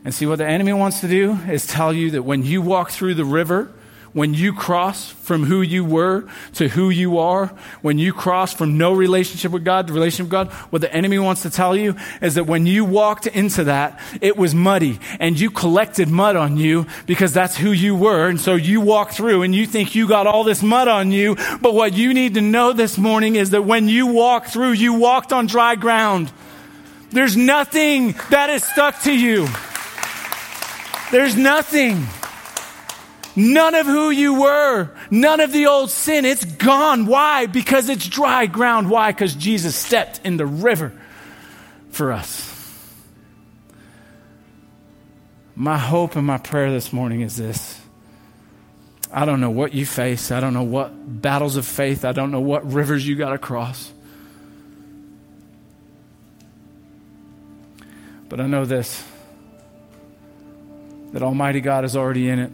And 0.05 0.13
see, 0.13 0.25
what 0.25 0.37
the 0.37 0.47
enemy 0.47 0.73
wants 0.73 1.01
to 1.01 1.07
do 1.07 1.33
is 1.49 1.67
tell 1.67 1.91
you 1.91 2.11
that 2.11 2.23
when 2.23 2.43
you 2.43 2.61
walk 2.61 2.91
through 2.91 3.15
the 3.15 3.25
river, 3.25 3.71
when 4.13 4.33
you 4.33 4.53
cross 4.53 5.11
from 5.11 5.43
who 5.43 5.61
you 5.61 5.85
were 5.85 6.27
to 6.53 6.67
who 6.67 6.89
you 6.89 7.19
are, 7.19 7.47
when 7.81 7.99
you 7.99 8.11
cross 8.11 8.53
from 8.53 8.77
no 8.77 8.93
relationship 8.93 9.51
with 9.51 9.63
God 9.63 9.87
to 9.87 9.93
relationship 9.93 10.25
with 10.25 10.31
God, 10.31 10.51
what 10.71 10.81
the 10.81 10.91
enemy 10.93 11.19
wants 11.19 11.43
to 11.43 11.49
tell 11.49 11.75
you 11.75 11.95
is 12.21 12.35
that 12.35 12.45
when 12.45 12.65
you 12.65 12.85
walked 12.85 13.27
into 13.27 13.65
that, 13.65 13.99
it 14.19 14.35
was 14.35 14.55
muddy 14.55 14.99
and 15.19 15.39
you 15.39 15.51
collected 15.51 16.07
mud 16.07 16.35
on 16.35 16.57
you 16.57 16.87
because 17.05 17.33
that's 17.33 17.55
who 17.55 17.71
you 17.71 17.95
were. 17.95 18.27
And 18.27 18.39
so 18.39 18.55
you 18.55 18.81
walk 18.81 19.11
through 19.11 19.43
and 19.43 19.53
you 19.53 19.67
think 19.67 19.93
you 19.93 20.07
got 20.07 20.25
all 20.25 20.43
this 20.43 20.63
mud 20.63 20.87
on 20.87 21.11
you. 21.11 21.35
But 21.61 21.75
what 21.75 21.93
you 21.93 22.13
need 22.13 22.33
to 22.33 22.41
know 22.41 22.73
this 22.73 22.97
morning 22.97 23.35
is 23.35 23.51
that 23.51 23.63
when 23.63 23.87
you 23.87 24.07
walk 24.07 24.47
through, 24.47 24.71
you 24.71 24.93
walked 24.93 25.31
on 25.31 25.45
dry 25.45 25.75
ground. 25.75 26.31
There's 27.11 27.37
nothing 27.37 28.15
that 28.31 28.49
is 28.49 28.63
stuck 28.63 29.01
to 29.01 29.13
you. 29.13 29.47
There's 31.11 31.35
nothing. 31.35 32.05
None 33.35 33.75
of 33.75 33.85
who 33.85 34.09
you 34.09 34.41
were, 34.41 34.89
none 35.09 35.39
of 35.39 35.53
the 35.53 35.67
old 35.67 35.89
sin, 35.91 36.25
it's 36.25 36.43
gone. 36.43 37.05
Why? 37.05 37.45
Because 37.45 37.87
it's 37.87 38.07
dry 38.07 38.47
ground. 38.47 38.89
Why? 38.89 39.11
Because 39.11 39.33
Jesus 39.33 39.75
stepped 39.75 40.19
in 40.25 40.35
the 40.35 40.45
river 40.45 40.91
for 41.89 42.11
us. 42.11 42.47
My 45.55 45.77
hope 45.77 46.15
and 46.15 46.25
my 46.25 46.37
prayer 46.37 46.71
this 46.71 46.91
morning 46.91 47.21
is 47.21 47.37
this. 47.37 47.79
I 49.11 49.25
don't 49.25 49.39
know 49.39 49.51
what 49.51 49.73
you 49.73 49.85
face. 49.85 50.31
I 50.31 50.39
don't 50.39 50.53
know 50.53 50.63
what 50.63 50.91
battles 51.21 51.55
of 51.55 51.65
faith. 51.65 52.05
I 52.05 52.11
don't 52.11 52.31
know 52.31 52.41
what 52.41 52.71
rivers 52.71 53.07
you 53.07 53.15
got 53.15 53.31
to 53.31 53.37
cross. 53.37 53.91
But 58.27 58.39
I 58.39 58.47
know 58.47 58.65
this 58.65 59.03
that 61.11 61.23
Almighty 61.23 61.61
God 61.61 61.85
is 61.85 61.95
already 61.95 62.29
in 62.29 62.39
it 62.39 62.51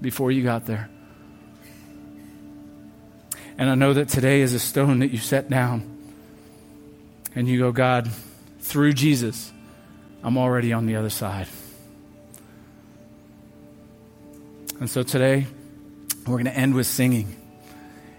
before 0.00 0.30
you 0.30 0.42
got 0.42 0.66
there. 0.66 0.88
And 3.58 3.68
I 3.68 3.74
know 3.74 3.92
that 3.92 4.08
today 4.08 4.40
is 4.40 4.54
a 4.54 4.58
stone 4.58 5.00
that 5.00 5.08
you 5.08 5.18
set 5.18 5.50
down 5.50 5.98
and 7.34 7.46
you 7.46 7.58
go, 7.58 7.72
God, 7.72 8.10
through 8.60 8.94
Jesus, 8.94 9.52
I'm 10.22 10.38
already 10.38 10.72
on 10.72 10.86
the 10.86 10.96
other 10.96 11.10
side. 11.10 11.46
And 14.78 14.88
so 14.88 15.02
today, 15.02 15.46
we're 16.26 16.36
going 16.36 16.46
to 16.46 16.56
end 16.56 16.74
with 16.74 16.86
singing. 16.86 17.36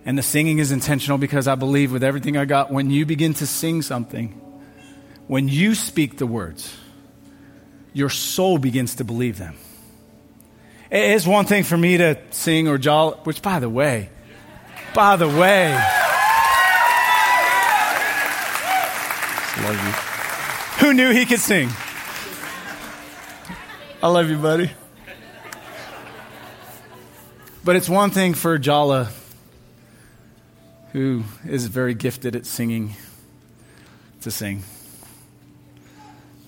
And 0.05 0.17
the 0.17 0.23
singing 0.23 0.59
is 0.59 0.71
intentional 0.71 1.17
because 1.17 1.47
I 1.47 1.55
believe 1.55 1.91
with 1.91 2.03
everything 2.03 2.37
I 2.37 2.45
got, 2.45 2.71
when 2.71 2.89
you 2.89 3.05
begin 3.05 3.33
to 3.35 3.47
sing 3.47 3.81
something, 3.81 4.29
when 5.27 5.47
you 5.47 5.75
speak 5.75 6.17
the 6.17 6.27
words, 6.27 6.75
your 7.93 8.09
soul 8.09 8.57
begins 8.57 8.95
to 8.95 9.03
believe 9.03 9.37
them. 9.37 9.55
It's 10.89 11.25
one 11.25 11.45
thing 11.45 11.63
for 11.63 11.77
me 11.77 11.97
to 11.97 12.19
sing 12.31 12.67
or 12.67 12.77
jolly, 12.77 13.15
which, 13.23 13.41
by 13.41 13.59
the 13.59 13.69
way, 13.69 14.09
by 14.93 15.15
the 15.15 15.27
way, 15.27 15.73
love 19.63 19.85
you. 19.85 20.85
Who 20.85 20.93
knew 20.93 21.11
he 21.11 21.25
could 21.25 21.39
sing? 21.39 21.69
I 24.03 24.07
love 24.07 24.29
you, 24.29 24.37
buddy. 24.37 24.71
But 27.63 27.75
it's 27.75 27.87
one 27.87 28.09
thing 28.09 28.33
for 28.33 28.57
Jala, 28.57 29.11
who 30.91 31.23
is 31.45 31.67
very 31.67 31.93
gifted 31.93 32.35
at 32.35 32.45
singing, 32.45 32.95
to 34.21 34.31
sing. 34.31 34.63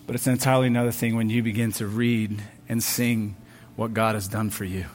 But 0.05 0.15
it's 0.15 0.27
an 0.27 0.33
entirely 0.33 0.67
another 0.67 0.91
thing 0.91 1.15
when 1.15 1.29
you 1.29 1.43
begin 1.43 1.71
to 1.73 1.87
read 1.87 2.41
and 2.67 2.83
sing 2.83 3.35
what 3.75 3.93
God 3.93 4.15
has 4.15 4.27
done 4.27 4.49
for 4.49 4.65
you. 4.65 4.85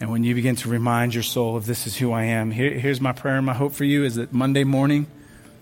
And 0.00 0.10
when 0.10 0.24
you 0.24 0.34
begin 0.34 0.56
to 0.56 0.68
remind 0.68 1.14
your 1.14 1.22
soul 1.22 1.56
of 1.56 1.66
this 1.66 1.86
is 1.86 1.96
who 1.96 2.12
I 2.12 2.24
am, 2.24 2.50
here, 2.50 2.70
here's 2.70 3.00
my 3.00 3.12
prayer 3.12 3.36
and 3.36 3.46
my 3.46 3.54
hope 3.54 3.72
for 3.72 3.84
you 3.84 4.04
is 4.04 4.16
that 4.16 4.32
Monday 4.32 4.64
morning, 4.64 5.06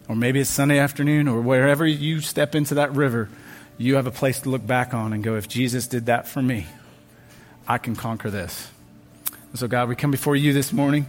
or 0.09 0.17
maybe 0.17 0.41
it's 0.41 0.51
Sunday 0.51 0.79
afternoon, 0.79 1.29
or 1.29 1.41
wherever 1.41 1.87
you 1.87 2.21
step 2.21 2.55
into 2.55 2.75
that 2.75 2.93
river, 2.93 3.29
you 3.79 3.95
have 3.97 4.07
a 4.07 4.11
place 4.11 4.41
to 4.41 4.49
look 4.49 4.67
back 4.67 4.93
on 4.93 5.13
and 5.13 5.23
go, 5.23 5.37
if 5.37 5.49
Jesus 5.49 5.87
did 5.87 6.07
that 6.07 6.27
for 6.27 6.43
me, 6.43 6.67
I 7.67 7.79
can 7.79 7.95
conquer 7.95 8.31
this. 8.31 8.69
And 9.51 9.59
so, 9.59 9.69
God, 9.69 9.89
we 9.89 9.95
come 9.95 10.11
before 10.11 10.35
you 10.35 10.53
this 10.53 10.73
morning. 10.73 11.07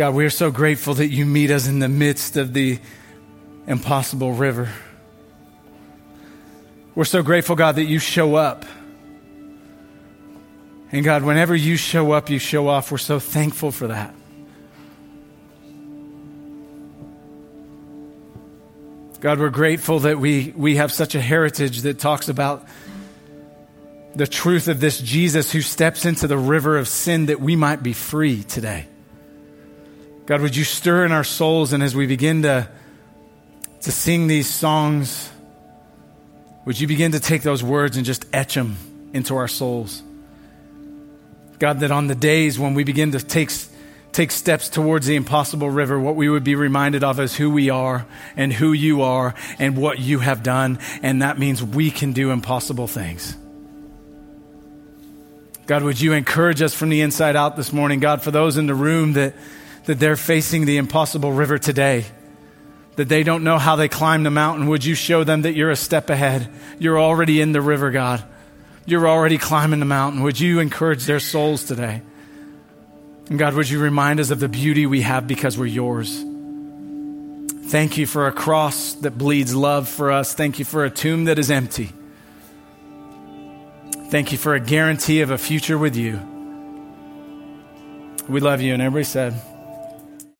God, 0.00 0.14
we 0.14 0.24
are 0.24 0.30
so 0.30 0.50
grateful 0.50 0.94
that 0.94 1.08
you 1.08 1.26
meet 1.26 1.50
us 1.50 1.68
in 1.68 1.78
the 1.78 1.86
midst 1.86 2.38
of 2.38 2.54
the 2.54 2.78
impossible 3.66 4.32
river. 4.32 4.72
We're 6.94 7.04
so 7.04 7.22
grateful, 7.22 7.54
God, 7.54 7.76
that 7.76 7.84
you 7.84 7.98
show 7.98 8.34
up. 8.34 8.64
And 10.90 11.04
God, 11.04 11.22
whenever 11.22 11.54
you 11.54 11.76
show 11.76 12.12
up, 12.12 12.30
you 12.30 12.38
show 12.38 12.66
off. 12.68 12.90
We're 12.90 12.96
so 12.96 13.18
thankful 13.18 13.72
for 13.72 13.88
that. 13.88 14.14
God, 19.20 19.38
we're 19.38 19.50
grateful 19.50 19.98
that 19.98 20.18
we, 20.18 20.54
we 20.56 20.76
have 20.76 20.92
such 20.92 21.14
a 21.14 21.20
heritage 21.20 21.82
that 21.82 21.98
talks 21.98 22.30
about 22.30 22.66
the 24.14 24.26
truth 24.26 24.66
of 24.66 24.80
this 24.80 24.98
Jesus 24.98 25.52
who 25.52 25.60
steps 25.60 26.06
into 26.06 26.26
the 26.26 26.38
river 26.38 26.78
of 26.78 26.88
sin 26.88 27.26
that 27.26 27.38
we 27.38 27.54
might 27.54 27.82
be 27.82 27.92
free 27.92 28.42
today. 28.44 28.86
God, 30.30 30.42
would 30.42 30.54
you 30.54 30.62
stir 30.62 31.04
in 31.04 31.10
our 31.10 31.24
souls 31.24 31.72
and 31.72 31.82
as 31.82 31.96
we 31.96 32.06
begin 32.06 32.42
to, 32.42 32.68
to 33.80 33.90
sing 33.90 34.28
these 34.28 34.48
songs, 34.48 35.28
would 36.64 36.78
you 36.78 36.86
begin 36.86 37.10
to 37.10 37.18
take 37.18 37.42
those 37.42 37.64
words 37.64 37.96
and 37.96 38.06
just 38.06 38.24
etch 38.32 38.54
them 38.54 38.76
into 39.12 39.34
our 39.34 39.48
souls? 39.48 40.04
God, 41.58 41.80
that 41.80 41.90
on 41.90 42.06
the 42.06 42.14
days 42.14 42.60
when 42.60 42.74
we 42.74 42.84
begin 42.84 43.10
to 43.10 43.18
take, 43.18 43.50
take 44.12 44.30
steps 44.30 44.68
towards 44.68 45.04
the 45.04 45.16
impossible 45.16 45.68
river, 45.68 45.98
what 45.98 46.14
we 46.14 46.28
would 46.28 46.44
be 46.44 46.54
reminded 46.54 47.02
of 47.02 47.18
is 47.18 47.34
who 47.34 47.50
we 47.50 47.68
are 47.68 48.06
and 48.36 48.52
who 48.52 48.72
you 48.72 49.02
are 49.02 49.34
and 49.58 49.76
what 49.76 49.98
you 49.98 50.20
have 50.20 50.44
done. 50.44 50.78
And 51.02 51.22
that 51.22 51.40
means 51.40 51.60
we 51.60 51.90
can 51.90 52.12
do 52.12 52.30
impossible 52.30 52.86
things. 52.86 53.36
God, 55.66 55.82
would 55.82 56.00
you 56.00 56.12
encourage 56.12 56.62
us 56.62 56.72
from 56.72 56.88
the 56.88 57.00
inside 57.00 57.34
out 57.34 57.56
this 57.56 57.72
morning? 57.72 57.98
God, 57.98 58.22
for 58.22 58.30
those 58.30 58.56
in 58.56 58.68
the 58.68 58.76
room 58.76 59.14
that 59.14 59.34
that 59.90 59.98
they're 59.98 60.14
facing 60.14 60.66
the 60.66 60.76
impossible 60.76 61.32
river 61.32 61.58
today, 61.58 62.04
that 62.94 63.08
they 63.08 63.24
don't 63.24 63.42
know 63.42 63.58
how 63.58 63.74
they 63.74 63.88
climb 63.88 64.22
the 64.22 64.30
mountain. 64.30 64.68
Would 64.68 64.84
you 64.84 64.94
show 64.94 65.24
them 65.24 65.42
that 65.42 65.54
you're 65.54 65.72
a 65.72 65.76
step 65.76 66.10
ahead? 66.10 66.48
You're 66.78 67.00
already 67.00 67.40
in 67.40 67.50
the 67.50 67.60
river, 67.60 67.90
God. 67.90 68.22
You're 68.86 69.08
already 69.08 69.36
climbing 69.36 69.80
the 69.80 69.86
mountain. 69.86 70.22
Would 70.22 70.38
you 70.38 70.60
encourage 70.60 71.06
their 71.06 71.18
souls 71.18 71.64
today? 71.64 72.02
And 73.28 73.36
God, 73.36 73.54
would 73.54 73.68
you 73.68 73.80
remind 73.80 74.20
us 74.20 74.30
of 74.30 74.38
the 74.38 74.48
beauty 74.48 74.86
we 74.86 75.00
have 75.00 75.26
because 75.26 75.58
we're 75.58 75.66
yours? 75.66 76.22
Thank 77.64 77.98
you 77.98 78.06
for 78.06 78.28
a 78.28 78.32
cross 78.32 78.92
that 78.94 79.18
bleeds 79.18 79.56
love 79.56 79.88
for 79.88 80.12
us. 80.12 80.34
Thank 80.34 80.60
you 80.60 80.64
for 80.64 80.84
a 80.84 80.90
tomb 80.90 81.24
that 81.24 81.36
is 81.36 81.50
empty. 81.50 81.90
Thank 84.10 84.30
you 84.30 84.38
for 84.38 84.54
a 84.54 84.60
guarantee 84.60 85.22
of 85.22 85.32
a 85.32 85.38
future 85.38 85.76
with 85.76 85.96
you. 85.96 86.20
We 88.28 88.38
love 88.38 88.60
you. 88.60 88.72
And 88.72 88.80
everybody 88.80 89.02
said, 89.02 89.34